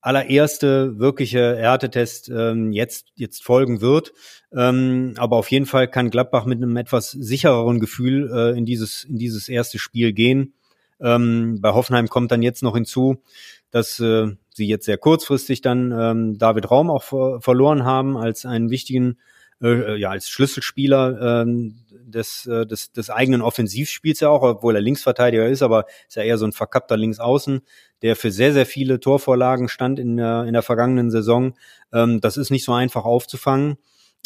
[0.00, 4.12] allererste wirkliche Härtetest ähm, jetzt, jetzt folgen wird.
[4.52, 9.04] Ähm, aber auf jeden Fall kann Gladbach mit einem etwas sichereren Gefühl äh, in, dieses,
[9.04, 10.54] in dieses erste Spiel gehen.
[11.00, 13.22] Ähm, bei Hoffenheim kommt dann jetzt noch hinzu,
[13.70, 18.44] dass äh, sie jetzt sehr kurzfristig dann ähm, David Raum auch ver verloren haben als
[18.44, 19.18] einen wichtigen
[19.62, 21.70] äh, ja als Schlüsselspieler äh,
[22.10, 26.22] des, äh, des, des eigenen Offensivspiels ja auch, obwohl er Linksverteidiger ist, aber ist ja
[26.22, 27.60] eher so ein verkappter Linksaußen,
[28.02, 31.54] der für sehr, sehr viele Torvorlagen stand in der, in der vergangenen Saison.
[31.92, 33.76] Ähm, das ist nicht so einfach aufzufangen.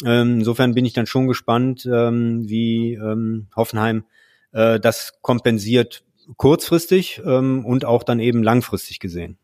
[0.03, 4.05] Ähm, insofern bin ich dann schon gespannt, ähm, wie ähm, Hoffenheim
[4.51, 6.03] äh, das kompensiert
[6.37, 9.37] kurzfristig ähm, und auch dann eben langfristig gesehen.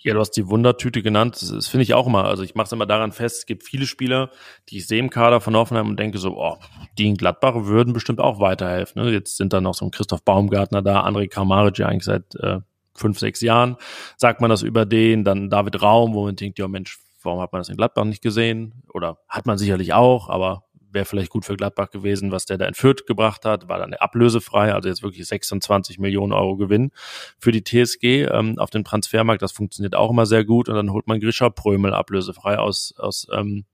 [0.00, 1.36] Ja, du hast die Wundertüte genannt.
[1.40, 2.24] Das, das finde ich auch immer.
[2.24, 4.30] Also ich mache es immer daran fest, es gibt viele Spieler,
[4.68, 6.56] die ich sehe im Kader von Hoffenheim und denke so, oh,
[6.98, 9.02] die in Gladbach würden bestimmt auch weiterhelfen.
[9.02, 9.10] Ne?
[9.10, 12.60] Jetzt sind da noch so ein Christoph Baumgartner da, André Kramaric ja eigentlich seit äh,
[12.94, 13.76] fünf, sechs Jahren.
[14.16, 17.52] Sagt man das über den, dann David Raum, wo man denkt, ja Mensch, warum hat
[17.52, 18.82] man das in Gladbach nicht gesehen?
[18.92, 22.66] Oder hat man sicherlich auch, aber wäre vielleicht gut für Gladbach gewesen, was der da
[22.66, 26.90] in Fürth gebracht hat, war dann ablösefrei, also jetzt wirklich 26 Millionen Euro Gewinn
[27.38, 29.42] für die TSG ähm, auf dem Transfermarkt.
[29.42, 33.26] Das funktioniert auch immer sehr gut und dann holt man Grisha Prömel ablösefrei aus, aus
[33.32, 33.64] ähm,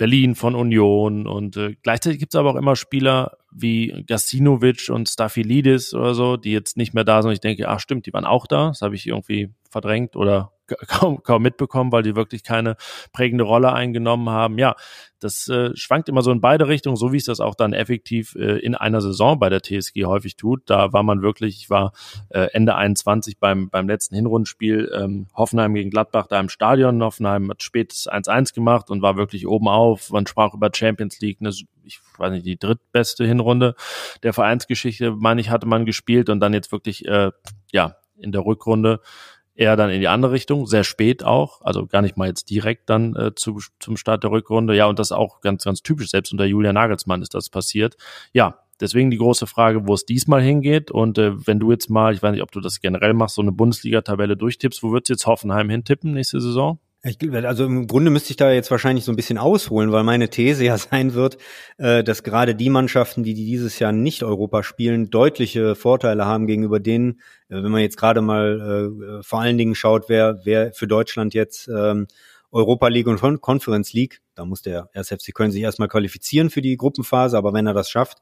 [0.00, 5.08] Berlin von Union und äh, gleichzeitig gibt es aber auch immer Spieler wie Gastinovic und
[5.10, 7.32] Stafilidis oder so, die jetzt nicht mehr da sind.
[7.32, 8.68] Ich denke, ach stimmt, die waren auch da.
[8.68, 10.52] Das habe ich irgendwie verdrängt oder
[10.88, 12.76] kaum, kaum mitbekommen, weil die wirklich keine
[13.12, 14.58] prägende Rolle eingenommen haben.
[14.58, 14.76] Ja,
[15.20, 18.34] das äh, schwankt immer so in beide Richtungen, so wie es das auch dann effektiv
[18.36, 20.62] äh, in einer Saison bei der TSG häufig tut.
[20.66, 21.92] Da war man wirklich, ich war
[22.30, 27.02] äh, Ende 21 beim, beim letzten Hinrundenspiel ähm, Hoffenheim gegen Gladbach da im Stadion.
[27.02, 30.10] Hoffenheim hat spät 1-1 gemacht und war wirklich oben auf.
[30.10, 31.50] Man sprach über Champions League, eine,
[31.84, 33.74] ich weiß nicht, die drittbeste Hinrunde
[34.22, 37.30] der Vereinsgeschichte, meine ich, hatte man gespielt und dann jetzt wirklich, äh,
[37.72, 39.00] ja, in der Rückrunde
[39.54, 42.88] eher dann in die andere Richtung, sehr spät auch, also gar nicht mal jetzt direkt
[42.88, 44.74] dann äh, zu, zum Start der Rückrunde.
[44.74, 47.96] Ja, und das auch ganz, ganz typisch, selbst unter Julian Nagelsmann ist das passiert.
[48.32, 50.90] Ja, deswegen die große Frage, wo es diesmal hingeht.
[50.90, 53.42] Und äh, wenn du jetzt mal, ich weiß nicht, ob du das generell machst, so
[53.42, 56.78] eine Bundesliga-Tabelle durchtippst, wo wird jetzt Hoffenheim hintippen nächste Saison?
[57.02, 60.28] Ich, also im Grunde müsste ich da jetzt wahrscheinlich so ein bisschen ausholen, weil meine
[60.28, 61.38] These ja sein wird,
[61.78, 66.78] äh, dass gerade die Mannschaften, die dieses Jahr nicht Europa spielen, deutliche Vorteile haben gegenüber
[66.78, 70.86] denen, äh, wenn man jetzt gerade mal äh, vor allen Dingen schaut, wer, wer für
[70.86, 72.06] Deutschland jetzt ähm,
[72.52, 75.08] Europa League und Conference League, da muss der 1.
[75.08, 78.18] FC Köln sich erstmal qualifizieren für die Gruppenphase, aber wenn er das schafft,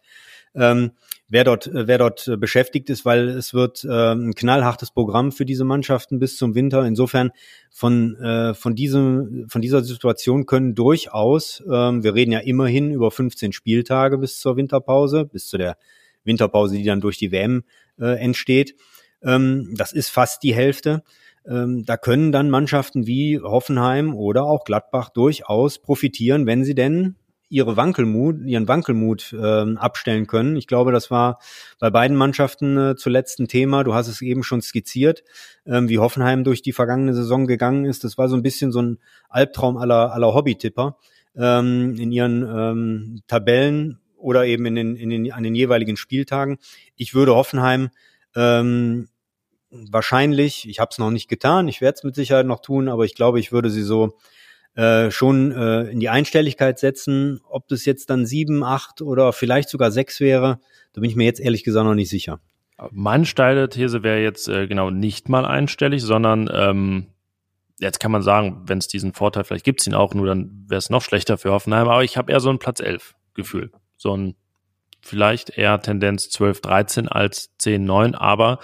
[0.55, 0.93] ähm,
[1.29, 5.33] wer dort, äh, wer dort äh, beschäftigt ist, weil es wird äh, ein knallhartes Programm
[5.33, 6.85] für diese Mannschaften bis zum Winter.
[6.85, 7.31] Insofern
[7.71, 13.11] von, äh, von, diesem, von dieser Situation können durchaus, ähm, wir reden ja immerhin über
[13.11, 15.77] 15 Spieltage bis zur Winterpause, bis zu der
[16.25, 17.65] Winterpause, die dann durch die WM
[17.99, 18.75] äh, entsteht.
[19.23, 21.03] Ähm, das ist fast die Hälfte.
[21.47, 27.17] Ähm, da können dann Mannschaften wie Hoffenheim oder auch Gladbach durchaus profitieren, wenn sie denn
[27.51, 30.57] ihre Wankelmut, ihren Wankelmut äh, abstellen können.
[30.57, 31.39] Ich glaube, das war
[31.79, 33.85] bei beiden Mannschaften äh, zuletzt ein Thema.
[33.85, 35.25] Du hast es eben schon skizziert,
[35.67, 38.05] ähm, wie Hoffenheim durch die vergangene Saison gegangen ist.
[38.05, 40.99] Das war so ein bisschen so ein Albtraum aller, aller Hobbytipper
[41.37, 46.59] ähm, in ihren ähm, Tabellen oder eben in den, in den, an den jeweiligen Spieltagen.
[46.97, 47.89] Ich würde Hoffenheim
[48.37, 49.09] ähm,
[49.71, 53.05] wahrscheinlich, ich habe es noch nicht getan, ich werde es mit Sicherheit noch tun, aber
[53.05, 54.19] ich glaube, ich würde sie so
[54.79, 57.41] äh, schon äh, in die Einstelligkeit setzen.
[57.51, 60.61] Ob das jetzt dann sieben, acht oder vielleicht sogar sechs wäre,
[60.93, 62.39] da bin ich mir jetzt ehrlich gesagt noch nicht sicher.
[62.93, 67.07] Meine steile These wäre jetzt äh, genau nicht mal einstellig, sondern ähm,
[67.81, 70.65] jetzt kann man sagen, wenn es diesen Vorteil, vielleicht gibt es ihn auch, nur dann
[70.69, 73.73] wäre es noch schlechter für Hoffenheim, aber ich habe eher so ein Platz 11 Gefühl.
[73.97, 74.37] So ein
[75.01, 78.59] vielleicht eher Tendenz 12, 13 als 10, 9, aber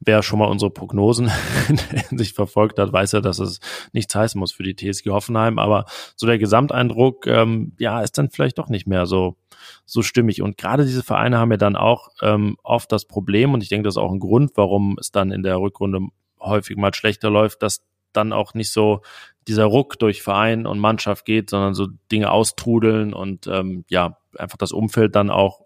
[0.00, 1.30] wer schon mal unsere Prognosen
[2.10, 3.60] sich verfolgt hat, weiß ja, dass es
[3.92, 5.86] nichts heißen muss für die TSG Hoffenheim, aber
[6.16, 9.36] so der Gesamteindruck, ähm, ja, ist dann vielleicht doch nicht mehr so
[9.84, 10.42] so stimmig.
[10.42, 13.84] Und gerade diese Vereine haben ja dann auch ähm, oft das Problem, und ich denke,
[13.84, 16.00] das ist auch ein Grund, warum es dann in der Rückrunde
[16.40, 17.82] häufig mal schlechter läuft, dass
[18.12, 19.02] dann auch nicht so
[19.46, 24.58] dieser Ruck durch Verein und Mannschaft geht, sondern so Dinge austrudeln und ähm, ja, einfach
[24.58, 25.60] das Umfeld dann auch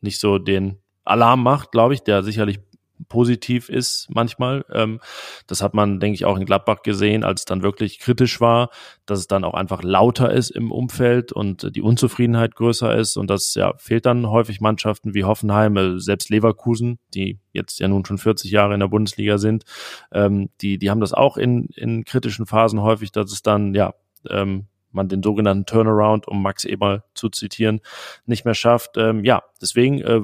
[0.00, 2.60] nicht so den Alarm macht, glaube ich, der sicherlich
[3.08, 4.64] positiv ist manchmal.
[4.72, 5.00] Ähm,
[5.46, 8.70] das hat man, denke ich, auch in Gladbach gesehen, als es dann wirklich kritisch war,
[9.06, 13.16] dass es dann auch einfach lauter ist im Umfeld und die Unzufriedenheit größer ist.
[13.16, 17.88] Und das ja, fehlt dann häufig Mannschaften wie Hoffenheim, äh, selbst Leverkusen, die jetzt ja
[17.88, 19.64] nun schon 40 Jahre in der Bundesliga sind,
[20.12, 23.94] ähm, die, die haben das auch in, in kritischen Phasen häufig, dass es dann, ja,
[24.28, 27.80] ähm, man den sogenannten Turnaround, um Max Eberl zu zitieren,
[28.26, 28.96] nicht mehr schafft.
[28.96, 30.20] Ähm, ja, deswegen äh,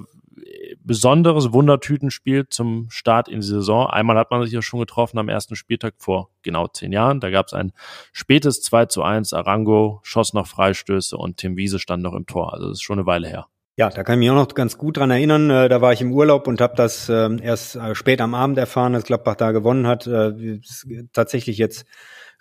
[0.81, 3.87] besonderes Wundertütenspiel zum Start in die Saison.
[3.87, 7.21] Einmal hat man sich ja schon getroffen am ersten Spieltag vor genau zehn Jahren.
[7.21, 7.73] Da gab es ein
[8.13, 9.33] spätes 2 zu 1.
[9.33, 12.53] Arango schoss noch Freistöße und Tim Wiese stand noch im Tor.
[12.53, 13.47] Also das ist schon eine Weile her.
[13.77, 15.51] Ja, da kann ich mich auch noch ganz gut dran erinnern.
[15.51, 18.57] Äh, da war ich im Urlaub und habe das äh, erst äh, spät am Abend
[18.57, 20.09] erfahren, dass Gladbach da gewonnen hat.
[21.13, 21.85] Tatsächlich jetzt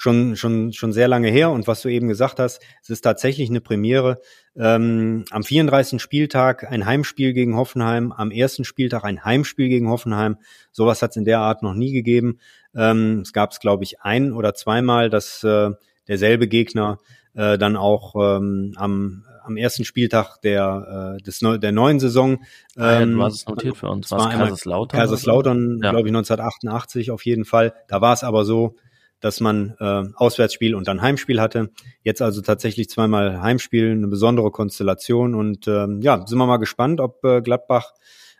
[0.04, 1.49] schon, schon, schon sehr lange her.
[1.49, 4.20] Und was du eben gesagt hast, es ist tatsächlich eine Premiere.
[4.54, 6.01] Ähm, am 34.
[6.01, 10.38] Spieltag ein Heimspiel gegen Hoffenheim, am ersten Spieltag ein Heimspiel gegen Hoffenheim.
[10.74, 12.39] Sowas hat es in der Art noch nie gegeben.
[12.76, 15.70] Ähm, es gab es, glaube ich, ein oder zweimal, dass äh,
[16.10, 16.97] derselbe Gegner
[17.34, 22.43] äh, dann auch ähm, am am ersten Spieltag der, äh, des Neu der neuen Saison.
[22.78, 24.10] Ähm, ah ja, du hast es notiert für uns.
[24.10, 24.97] War Kaiserslautern?
[24.97, 25.91] Kaiserslautern, ja.
[25.91, 27.74] glaube ich, 1988 auf jeden Fall.
[27.89, 28.78] Da war es aber so,
[29.24, 31.69] dass man äh, Auswärtsspiel und dann Heimspiel hatte.
[32.03, 35.34] Jetzt also tatsächlich zweimal Heimspiel, eine besondere Konstellation.
[35.34, 37.93] Und ähm, ja, sind wir mal gespannt, ob äh, Gladbach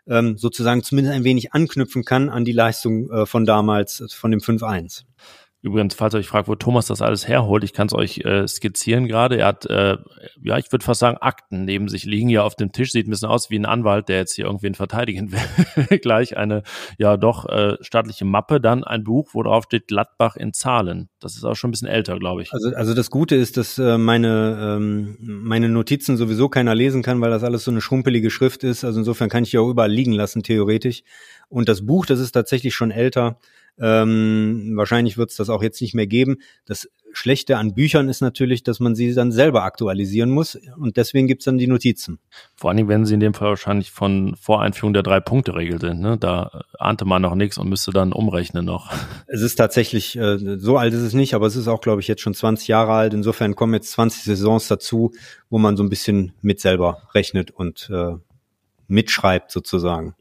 [0.06, 4.40] ähm, sozusagen zumindest ein wenig anknüpfen kann an die Leistung äh, von damals, von dem
[4.40, 5.04] 5-1.
[5.64, 8.46] Übrigens, falls ihr euch fragt, wo Thomas das alles herholt, ich kann es euch äh,
[8.46, 9.38] skizzieren gerade.
[9.38, 9.96] Er hat, äh,
[10.42, 12.92] ja, ich würde fast sagen, Akten neben sich liegen hier auf dem Tisch.
[12.92, 15.32] Sieht ein bisschen aus wie ein Anwalt, der jetzt hier irgendwen verteidigen
[15.88, 15.98] will.
[16.00, 16.64] Gleich eine,
[16.98, 21.08] ja, doch äh, staatliche Mappe, dann ein Buch, wo drauf steht Gladbach in Zahlen.
[21.18, 22.52] Das ist auch schon ein bisschen älter, glaube ich.
[22.52, 27.22] Also, also das Gute ist, dass äh, meine, ähm, meine Notizen sowieso keiner lesen kann,
[27.22, 28.84] weil das alles so eine schrumpelige Schrift ist.
[28.84, 31.04] Also insofern kann ich die auch überall liegen lassen, theoretisch.
[31.48, 33.38] Und das Buch, das ist tatsächlich schon älter.
[33.78, 36.36] Ähm, wahrscheinlich wird es das auch jetzt nicht mehr geben.
[36.64, 41.26] Das Schlechte an Büchern ist natürlich, dass man sie dann selber aktualisieren muss und deswegen
[41.26, 42.18] gibt's dann die Notizen.
[42.56, 46.00] Vor allen Dingen, wenn sie in dem Fall wahrscheinlich von Voreinführung der Drei-Punkte-Regel sind.
[46.00, 46.18] Ne?
[46.18, 48.92] Da ahnte man noch nichts und müsste dann umrechnen noch.
[49.26, 52.08] Es ist tatsächlich, äh, so alt ist es nicht, aber es ist auch, glaube ich,
[52.08, 53.14] jetzt schon 20 Jahre alt.
[53.14, 55.12] Insofern kommen jetzt 20 Saisons dazu,
[55.50, 58.14] wo man so ein bisschen mit selber rechnet und äh,
[58.86, 60.14] mitschreibt sozusagen.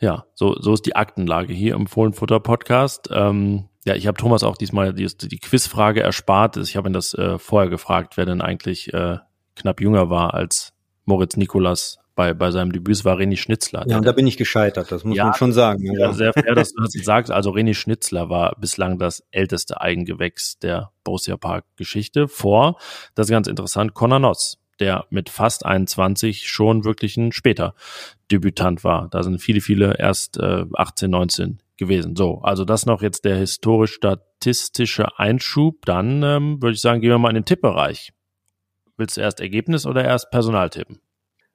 [0.00, 3.08] Ja, so, so ist die Aktenlage hier im Fohlenfutter Podcast.
[3.12, 6.56] Ähm, ja, ich habe Thomas auch diesmal die, die Quizfrage erspart.
[6.58, 9.18] Ich habe ihn das äh, vorher gefragt, wer denn eigentlich äh,
[9.56, 10.72] knapp jünger war als
[11.04, 12.96] Moritz Nikolas bei, bei seinem Debüt.
[12.96, 13.84] Es war René Schnitzler.
[13.88, 15.84] Ja, und da bin ich gescheitert, das muss ja, man schon sagen.
[15.84, 16.12] Ja, ja.
[16.12, 17.32] sehr fair, dass du das sagst.
[17.32, 22.78] Also René Schnitzler war bislang das älteste Eigengewächs der Borussia Park Geschichte vor,
[23.14, 27.74] das ist ganz interessant, Conor Noss der mit fast 21 schon wirklich ein später
[28.30, 29.08] Debütant war.
[29.10, 32.16] Da sind viele, viele erst äh, 18, 19 gewesen.
[32.16, 35.86] So, also das noch jetzt der historisch-statistische Einschub.
[35.86, 38.12] Dann ähm, würde ich sagen, gehen wir mal in den Tippbereich.
[38.96, 41.00] Willst du erst Ergebnis oder erst Personal tippen?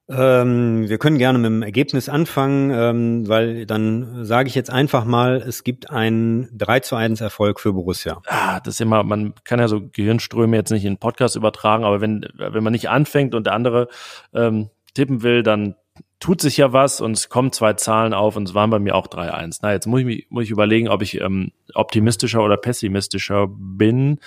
[0.10, 5.06] Ähm, wir können gerne mit dem Ergebnis anfangen, ähm, weil dann sage ich jetzt einfach
[5.06, 8.22] mal, es gibt einen 3 zu 1 Erfolg für Borussia.
[8.28, 11.86] Ah, das ist immer, man kann ja so Gehirnströme jetzt nicht in den Podcast übertragen,
[11.86, 13.88] aber wenn, wenn man nicht anfängt und der andere
[14.34, 15.76] ähm, tippen will, dann
[16.20, 18.96] tut sich ja was und es kommen zwei Zahlen auf und es waren bei mir
[18.96, 19.60] auch 3-1.
[19.62, 24.20] Na, jetzt muss ich, mich, muss ich überlegen, ob ich ähm, optimistischer oder pessimistischer bin.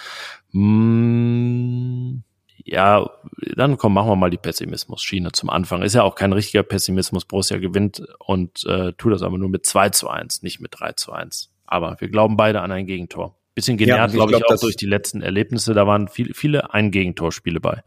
[0.53, 2.23] Hm,
[2.65, 3.09] ja,
[3.55, 5.83] dann komm, machen wir mal die Pessimismus-Schiene zum Anfang.
[5.83, 7.25] Ist ja auch kein richtiger Pessimismus.
[7.25, 10.93] Borussia gewinnt und äh, tut das aber nur mit 2 zu 1, nicht mit 3
[10.93, 11.51] zu 1.
[11.67, 13.37] Aber wir glauben beide an ein Gegentor.
[13.55, 15.73] Bisschen genährt, ja, glaube ich, glaub, auch durch die letzten Erlebnisse.
[15.75, 17.83] Da waren viel, viele Ein-Gegentorspiele bei.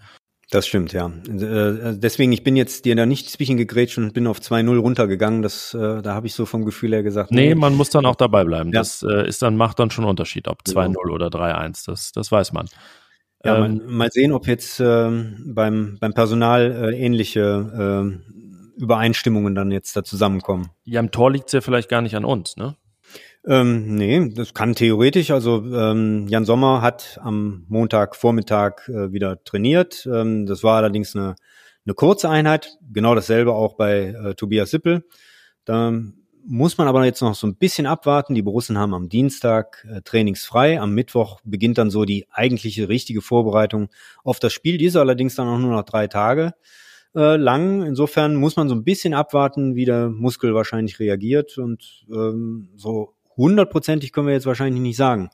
[0.52, 1.08] Das stimmt, ja.
[1.08, 5.44] Äh, deswegen, ich bin jetzt dir da nicht zwischen gegrätscht und bin auf 2-0 runtergegangen.
[5.44, 7.32] Das, äh, da habe ich so vom Gefühl her gesagt.
[7.32, 8.72] Nee, nee man muss dann auch dabei bleiben.
[8.72, 8.80] Ja.
[8.80, 11.14] Das äh, ist dann, macht dann schon Unterschied, ob 2-0 ja.
[11.14, 11.86] oder 3-1.
[11.86, 12.68] Das, das weiß man.
[13.44, 19.56] Ja, ähm, mal, mal, sehen, ob jetzt ähm, beim, beim Personal äh, ähnliche äh, Übereinstimmungen
[19.56, 20.72] dann jetzt da zusammenkommen.
[20.84, 22.76] Ja, im Tor liegt's ja vielleicht gar nicht an uns, ne?
[23.46, 25.32] Ähm, nee, das kann theoretisch.
[25.32, 30.08] Also ähm, Jan Sommer hat am Montagvormittag äh, wieder trainiert.
[30.12, 31.36] Ähm, das war allerdings eine,
[31.86, 32.78] eine kurze Einheit.
[32.92, 35.06] Genau dasselbe auch bei äh, Tobias Sippel.
[35.64, 35.94] Da
[36.50, 38.34] muss man aber jetzt noch so ein bisschen abwarten.
[38.34, 40.82] Die Borussen haben am Dienstag äh, trainingsfrei.
[40.82, 43.89] Am Mittwoch beginnt dann so die eigentliche richtige Vorbereitung
[44.24, 44.80] auf das Spiel.
[44.80, 46.56] Diese allerdings dann auch nur noch drei Tage
[47.16, 47.84] äh, lang.
[47.84, 51.60] Insofern muss man so ein bisschen abwarten, wie der Muskel wahrscheinlich reagiert.
[51.60, 55.30] Und ähm, so hundertprozentig können wir jetzt wahrscheinlich nicht sagen.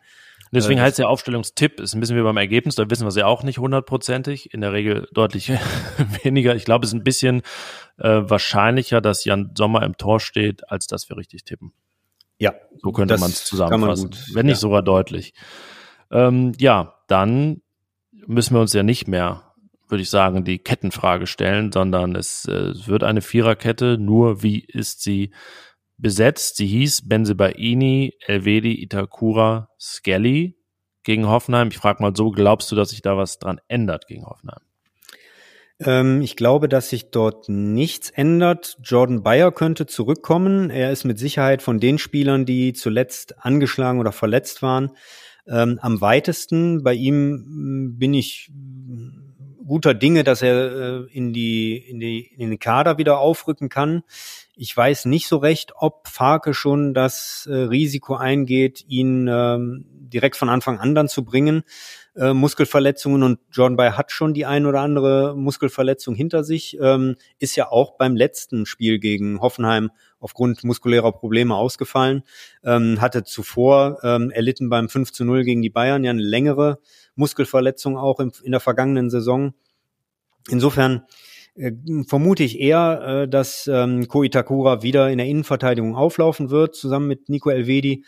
[0.52, 3.16] Deswegen äh, heißt der Aufstellungstipp, ist ein bisschen wie beim Ergebnis, da wissen wir es
[3.16, 5.52] ja auch nicht hundertprozentig, in der Regel deutlich
[6.24, 6.56] weniger.
[6.56, 7.42] Ich glaube, es ist ein bisschen
[7.98, 11.74] äh, wahrscheinlicher, dass Jan Sommer im Tor steht, als dass wir richtig tippen.
[12.38, 12.54] Ja.
[12.82, 14.62] So könnte man es zusammenfassen, gut, wenn nicht ja.
[14.62, 15.34] sogar deutlich.
[16.12, 17.62] Ähm, ja, dann
[18.12, 19.54] müssen wir uns ja nicht mehr,
[19.88, 24.60] würde ich sagen, die Kettenfrage stellen, sondern es, äh, es wird eine Viererkette, nur wie
[24.60, 25.32] ist sie
[25.98, 26.58] besetzt.
[26.58, 30.58] Sie hieß Benzebaini, Elvedi, Itakura, Skelly
[31.04, 31.70] gegen Hoffenheim.
[31.70, 34.62] Ich frage mal so, glaubst du, dass sich da was dran ändert gegen Hoffenheim?
[35.80, 38.78] Ähm, ich glaube, dass sich dort nichts ändert.
[38.82, 40.70] Jordan Bayer könnte zurückkommen.
[40.70, 44.92] Er ist mit Sicherheit von den Spielern, die zuletzt angeschlagen oder verletzt waren,
[45.48, 46.84] ähm, am weitesten.
[46.84, 48.52] Bei ihm hm, bin ich
[49.66, 54.04] guter Dinge, dass er äh, in die in die in den Kader wieder aufrücken kann.
[54.58, 60.38] Ich weiß nicht so recht, ob Farke schon das äh, Risiko eingeht, ihn ähm, direkt
[60.38, 61.64] von Anfang an dann zu bringen.
[62.16, 67.18] Äh, Muskelverletzungen und Jordan Bay hat schon die ein oder andere Muskelverletzung hinter sich, ähm,
[67.40, 72.24] ist ja auch beim letzten Spiel gegen Hoffenheim aufgrund muskulärer Probleme ausgefallen,
[72.64, 76.80] ähm, hatte zuvor ähm, erlitten beim 5 zu 0 gegen die Bayern ja eine längere
[77.16, 79.54] Muskelverletzung auch in, in der vergangenen Saison.
[80.50, 81.04] Insofern
[82.08, 87.08] vermute ich eher, äh, dass ähm, Ko Itakura wieder in der Innenverteidigung auflaufen wird, zusammen
[87.08, 88.04] mit Nico Elvedi.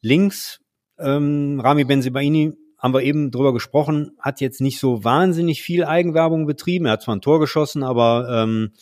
[0.00, 0.60] Links
[0.98, 6.46] ähm, Rami Benzibaini haben wir eben drüber gesprochen, hat jetzt nicht so wahnsinnig viel Eigenwerbung
[6.46, 6.86] betrieben.
[6.86, 8.72] Er hat zwar ein Tor geschossen, aber ähm,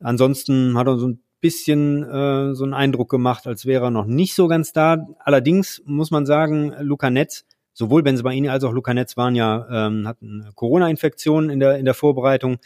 [0.00, 4.06] ansonsten hat er so ein bisschen äh, so einen Eindruck gemacht, als wäre er noch
[4.06, 5.06] nicht so ganz da.
[5.18, 7.44] Allerdings muss man sagen, Luca Netz,
[7.74, 11.94] sowohl Benzibaini als auch Luca Netz waren ja, ähm, hatten Corona-Infektionen in der, in der
[11.94, 12.58] Vorbereitung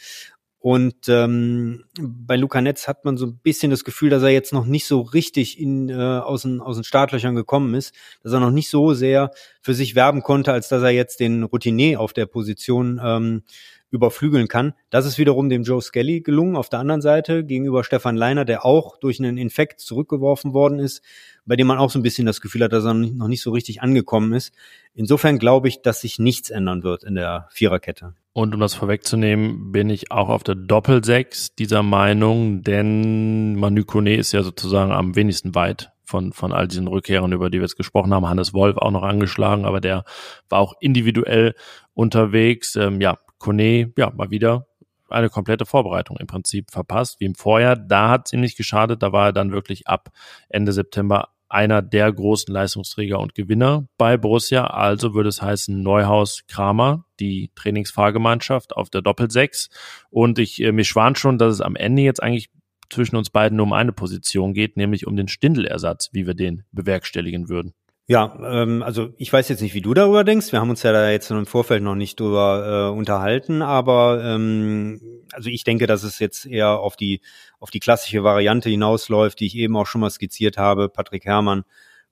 [0.60, 4.52] und ähm, bei Luca Netz hat man so ein bisschen das Gefühl, dass er jetzt
[4.52, 7.94] noch nicht so richtig in, äh, aus, den, aus den Startlöchern gekommen ist,
[8.24, 9.30] dass er noch nicht so sehr
[9.68, 13.42] für sich werben konnte, als dass er jetzt den Routinier auf der Position ähm,
[13.90, 14.72] überflügeln kann.
[14.88, 18.64] Das ist wiederum dem Joe Skelly gelungen auf der anderen Seite gegenüber Stefan Leiner, der
[18.64, 21.02] auch durch einen Infekt zurückgeworfen worden ist,
[21.44, 23.50] bei dem man auch so ein bisschen das Gefühl hat, dass er noch nicht so
[23.50, 24.54] richtig angekommen ist.
[24.94, 28.14] Insofern glaube ich, dass sich nichts ändern wird in der Viererkette.
[28.32, 34.16] Und um das vorwegzunehmen, bin ich auch auf der Doppelsechs dieser Meinung, denn Manu Kone
[34.16, 37.76] ist ja sozusagen am wenigsten weit von, von all diesen Rückkehrern, über die wir jetzt
[37.76, 38.28] gesprochen haben.
[38.28, 40.04] Hannes Wolf auch noch angeschlagen, aber der
[40.48, 41.54] war auch individuell
[41.94, 42.76] unterwegs.
[42.76, 44.66] Ähm, ja, Kone, ja, mal wieder
[45.10, 47.76] eine komplette Vorbereitung im Prinzip verpasst, wie im Vorjahr.
[47.76, 50.10] Da hat es ihm nicht geschadet, da war er dann wirklich ab
[50.48, 54.66] Ende September einer der großen Leistungsträger und Gewinner bei Borussia.
[54.66, 59.70] Also würde es heißen Neuhaus Kramer, die Trainingsfahrgemeinschaft auf der Doppelsechs.
[60.10, 62.50] Und ich äh, mir schwan schon, dass es am Ende jetzt eigentlich
[62.90, 66.64] zwischen uns beiden nur um eine Position geht, nämlich um den Stindelersatz, wie wir den
[66.72, 67.74] bewerkstelligen würden.
[68.10, 70.50] Ja, ähm, also ich weiß jetzt nicht, wie du darüber denkst.
[70.50, 74.98] Wir haben uns ja da jetzt im Vorfeld noch nicht drüber äh, unterhalten, aber ähm,
[75.32, 77.20] also ich denke, dass es jetzt eher auf die
[77.60, 80.88] auf die klassische Variante hinausläuft, die ich eben auch schon mal skizziert habe.
[80.88, 81.64] Patrick Herrmann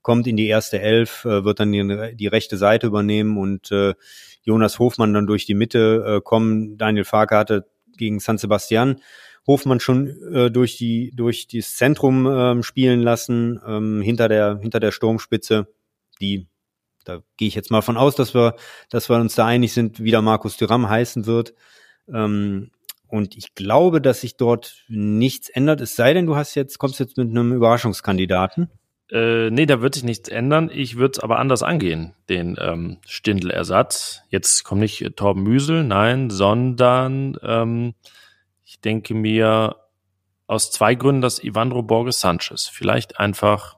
[0.03, 3.95] kommt in die erste Elf, äh, wird dann die, die rechte Seite übernehmen und äh,
[4.43, 6.77] Jonas Hofmann dann durch die Mitte äh, kommen.
[6.77, 7.65] Daniel Farke hatte
[7.97, 9.01] gegen San Sebastian
[9.45, 14.79] Hofmann schon äh, durch die durch das Zentrum ähm, spielen lassen ähm, hinter der hinter
[14.79, 15.67] der Sturmspitze
[16.19, 16.47] die,
[17.05, 18.55] da gehe ich jetzt mal von aus, dass wir,
[18.89, 21.53] dass wir uns da einig sind, wie der Markus Thuram heißen wird.
[22.11, 22.71] Ähm,
[23.07, 26.99] und ich glaube, dass sich dort nichts ändert, es sei denn, du hast jetzt, kommst
[26.99, 28.69] jetzt mit einem Überraschungskandidaten.
[29.11, 30.69] Äh, nee, da wird sich nichts ändern.
[30.73, 34.21] Ich würde es aber anders angehen, den ähm, Stindel-Ersatz.
[34.29, 37.93] Jetzt kommt nicht Torben Müsel, nein, sondern ähm,
[38.65, 39.77] ich denke mir
[40.45, 43.77] aus zwei Gründen, dass Ivandro Borges Sanchez vielleicht einfach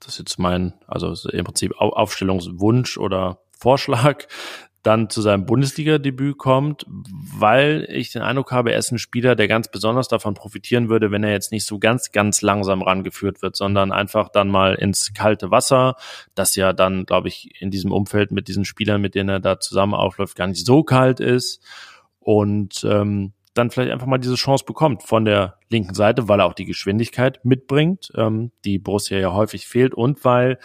[0.00, 4.26] das ist jetzt mein, also im Prinzip Aufstellungswunsch oder Vorschlag,
[4.82, 9.46] dann zu seinem Bundesliga-Debüt kommt, weil ich den Eindruck habe, er ist ein Spieler, der
[9.46, 13.56] ganz besonders davon profitieren würde, wenn er jetzt nicht so ganz, ganz langsam rangeführt wird,
[13.56, 15.96] sondern einfach dann mal ins kalte Wasser,
[16.34, 19.60] das ja dann, glaube ich, in diesem Umfeld mit diesen Spielern, mit denen er da
[19.60, 21.62] zusammen aufläuft, gar nicht so kalt ist.
[22.18, 26.46] Und ähm, dann vielleicht einfach mal diese Chance bekommt von der linken Seite, weil er
[26.46, 30.58] auch die Geschwindigkeit mitbringt, ähm, die Borussia ja häufig fehlt und weil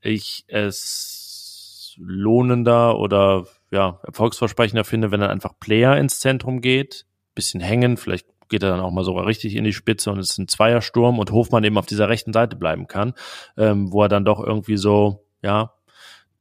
[0.00, 7.60] ich es lohnender oder ja, erfolgsversprechender finde, wenn er einfach Player ins Zentrum geht, bisschen
[7.60, 10.38] hängen, vielleicht geht er dann auch mal sogar richtig in die Spitze und es ist
[10.38, 13.14] ein Zweiersturm und Hofmann eben auf dieser rechten Seite bleiben kann,
[13.56, 15.72] ähm, wo er dann doch irgendwie so, ja,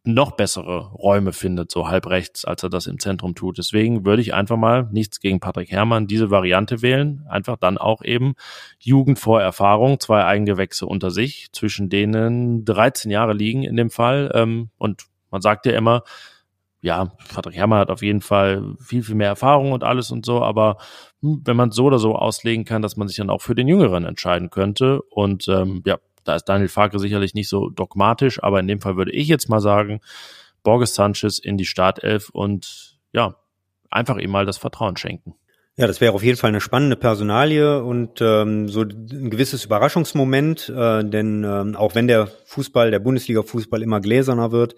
[0.06, 3.58] noch bessere Räume findet, so halb rechts, als er das im Zentrum tut.
[3.58, 7.26] Deswegen würde ich einfach mal nichts gegen Patrick Herrmann diese Variante wählen.
[7.30, 8.34] Einfach dann auch eben
[8.80, 14.32] Jugend vor Erfahrung, zwei Eigengewächse unter sich, zwischen denen 13 Jahre liegen in dem Fall.
[14.34, 16.04] Ähm, und man sagt ja immer,
[16.82, 20.42] ja, Patrick Herrmann hat auf jeden Fall viel, viel mehr Erfahrung und alles und so,
[20.42, 20.78] aber
[21.22, 23.68] hm, wenn man so oder so auslegen kann, dass man sich dann auch für den
[23.68, 25.02] Jüngeren entscheiden könnte.
[25.10, 28.96] Und ähm, ja, da ist Daniel Farke sicherlich nicht so dogmatisch, aber in dem Fall
[28.96, 30.00] würde ich jetzt mal sagen,
[30.64, 33.36] Borges Sanchez in die Startelf und ja,
[33.90, 35.36] einfach ihm mal das Vertrauen schenken.
[35.80, 40.68] Ja, das wäre auf jeden Fall eine spannende Personalie und ähm, so ein gewisses Überraschungsmoment,
[40.68, 44.76] äh, denn ähm, auch wenn der Fußball, der Bundesliga-Fußball immer gläserner wird,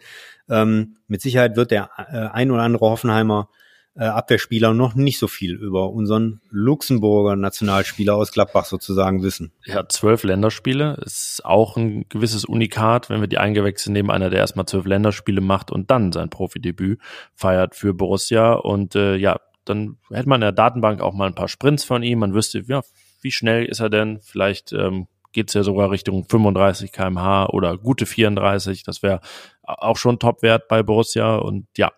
[0.47, 3.49] ähm, mit Sicherheit wird der äh, ein oder andere Hoffenheimer
[3.95, 9.53] äh, Abwehrspieler noch nicht so viel über unseren Luxemburger Nationalspieler aus Gladbach sozusagen wissen.
[9.65, 14.37] Ja, zwölf Länderspiele ist auch ein gewisses Unikat, wenn wir die Eingewechselt nehmen, einer, der
[14.37, 16.99] erstmal zwölf Länderspiele macht und dann sein Profidebüt
[17.33, 18.53] feiert für Borussia.
[18.53, 22.03] Und äh, ja, dann hätte man in der Datenbank auch mal ein paar Sprints von
[22.03, 22.19] ihm.
[22.19, 22.81] Man wüsste, ja,
[23.21, 24.19] wie schnell ist er denn?
[24.21, 28.83] Vielleicht ähm, geht's ja sogar Richtung 35 kmh oder gute 34.
[28.83, 29.21] Das wäre
[29.63, 31.91] auch schon Topwert bei Borussia und ja,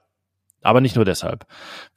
[0.62, 1.46] aber nicht nur deshalb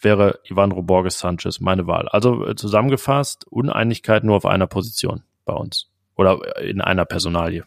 [0.01, 2.09] wäre Ivandro Borges Sanchez meine Wahl.
[2.09, 7.65] Also äh, zusammengefasst, Uneinigkeit nur auf einer Position bei uns oder in einer Personalie.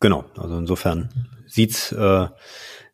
[0.00, 1.08] Genau, also insofern
[1.46, 2.28] sieht's äh,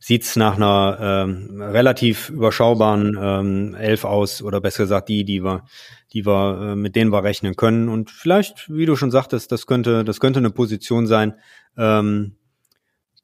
[0.04, 5.64] sieht's nach einer ähm, relativ überschaubaren ähm, Elf aus oder besser gesagt die, die wir,
[6.12, 9.66] die wir äh, mit denen wir rechnen können und vielleicht, wie du schon sagtest, das
[9.66, 11.36] könnte, das könnte eine Position sein,
[11.78, 12.36] ähm,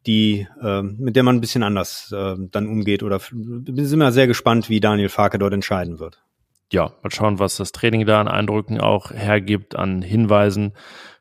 [0.07, 4.11] die äh, mit der man ein bisschen anders äh, dann umgeht oder wir sind mal
[4.11, 6.23] sehr gespannt, wie Daniel Farke dort entscheiden wird.
[6.73, 10.73] Ja, mal schauen, was das Training da an Eindrücken auch hergibt, an Hinweisen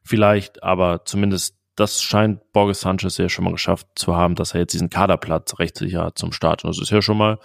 [0.03, 4.61] vielleicht, aber zumindest das scheint Borges Sanchez ja schon mal geschafft zu haben, dass er
[4.61, 6.63] jetzt diesen Kaderplatz recht sicher zum Start.
[6.63, 7.39] Und das ist ja schon mal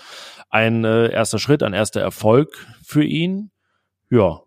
[0.50, 3.50] ein äh, erster Schritt, ein erster Erfolg für ihn.
[4.10, 4.40] Ja,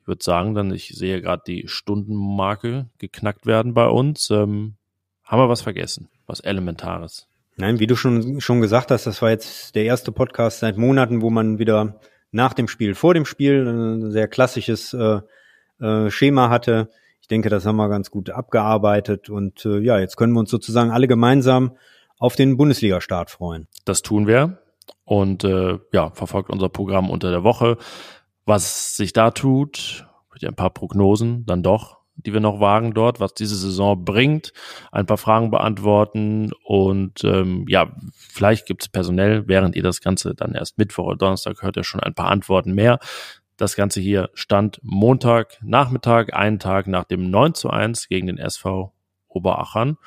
[0.00, 4.30] ich würde sagen, dann ich sehe gerade die Stundenmarke geknackt werden bei uns.
[4.30, 4.76] Ähm,
[5.24, 6.08] haben wir was vergessen?
[6.26, 7.28] Was Elementares?
[7.56, 11.20] Nein, wie du schon, schon gesagt hast, das war jetzt der erste Podcast seit Monaten,
[11.20, 12.00] wo man wieder
[12.30, 15.20] nach dem Spiel, vor dem Spiel ein sehr klassisches äh,
[15.80, 16.88] äh, Schema hatte
[17.28, 20.50] ich denke, das haben wir ganz gut abgearbeitet und äh, ja, jetzt können wir uns
[20.50, 21.76] sozusagen alle gemeinsam
[22.18, 23.68] auf den Bundesliga-Start freuen.
[23.84, 24.62] Das tun wir
[25.04, 27.76] und äh, ja, verfolgt unser Programm unter der Woche.
[28.46, 30.06] Was sich da tut,
[30.42, 34.54] ein paar Prognosen dann doch, die wir noch wagen dort, was diese Saison bringt,
[34.90, 40.34] ein paar Fragen beantworten und ähm, ja, vielleicht gibt es personell, während ihr das Ganze
[40.34, 42.98] dann erst Mittwoch oder Donnerstag hört, ja schon ein paar Antworten mehr.
[43.58, 48.38] Das Ganze hier stand Montag Nachmittag, einen Tag nach dem 9 zu 1 gegen den
[48.38, 48.94] SV
[49.26, 49.98] Oberachern.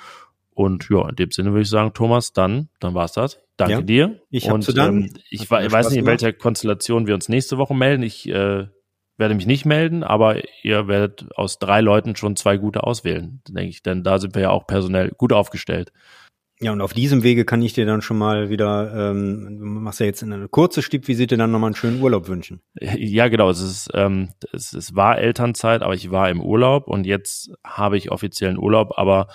[0.54, 3.40] Und ja, in dem Sinne würde ich sagen, Thomas, dann, dann war's das.
[3.58, 4.22] Danke ja, dir.
[4.30, 5.04] Ich habe zu danken.
[5.04, 8.04] Ähm, ich, ich weiß nicht, in welcher Konstellation wir uns nächste Woche melden.
[8.04, 8.68] Ich äh,
[9.18, 13.70] werde mich nicht melden, aber ihr werdet aus drei Leuten schon zwei gute auswählen, denke
[13.70, 13.84] ich.
[13.84, 15.92] Denn da sind wir ja auch personell gut aufgestellt.
[16.62, 20.00] Ja, und auf diesem Wege kann ich dir dann schon mal wieder, ähm, du machst
[20.00, 22.62] ja jetzt eine kurze Stippvisite, dann nochmal einen schönen Urlaub wünschen.
[22.80, 23.50] Ja, genau.
[23.50, 27.98] Es, ist, ähm, es, es war Elternzeit, aber ich war im Urlaub und jetzt habe
[27.98, 29.28] ich offiziellen Urlaub, aber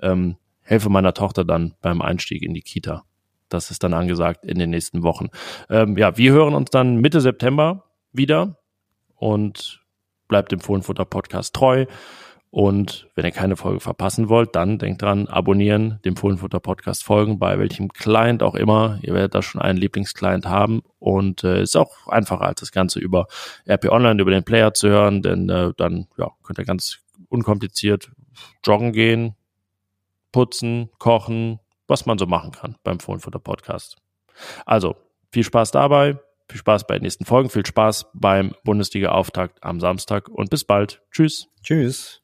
[0.00, 3.04] ähm, helfe meiner Tochter dann beim Einstieg in die Kita.
[3.48, 5.28] Das ist dann angesagt in den nächsten Wochen.
[5.70, 8.58] Ähm, ja, wir hören uns dann Mitte September wieder
[9.16, 9.80] und
[10.28, 11.86] bleibt dem Fohlenfutter Podcast treu.
[12.54, 17.40] Und wenn ihr keine Folge verpassen wollt, dann denkt dran, abonnieren, dem Fohlenfutter Podcast folgen,
[17.40, 19.00] bei welchem Client auch immer.
[19.02, 23.00] Ihr werdet da schon einen Lieblingsclient haben und äh, ist auch einfacher als das Ganze
[23.00, 23.26] über
[23.68, 28.12] RP Online, über den Player zu hören, denn äh, dann ja, könnt ihr ganz unkompliziert
[28.64, 29.34] joggen gehen,
[30.30, 33.96] putzen, kochen, was man so machen kann beim Fohlenfutter Podcast.
[34.64, 34.94] Also,
[35.32, 40.28] viel Spaß dabei, viel Spaß bei den nächsten Folgen, viel Spaß beim Bundesliga-Auftakt am Samstag
[40.28, 41.02] und bis bald.
[41.10, 41.48] Tschüss.
[41.60, 42.23] Tschüss.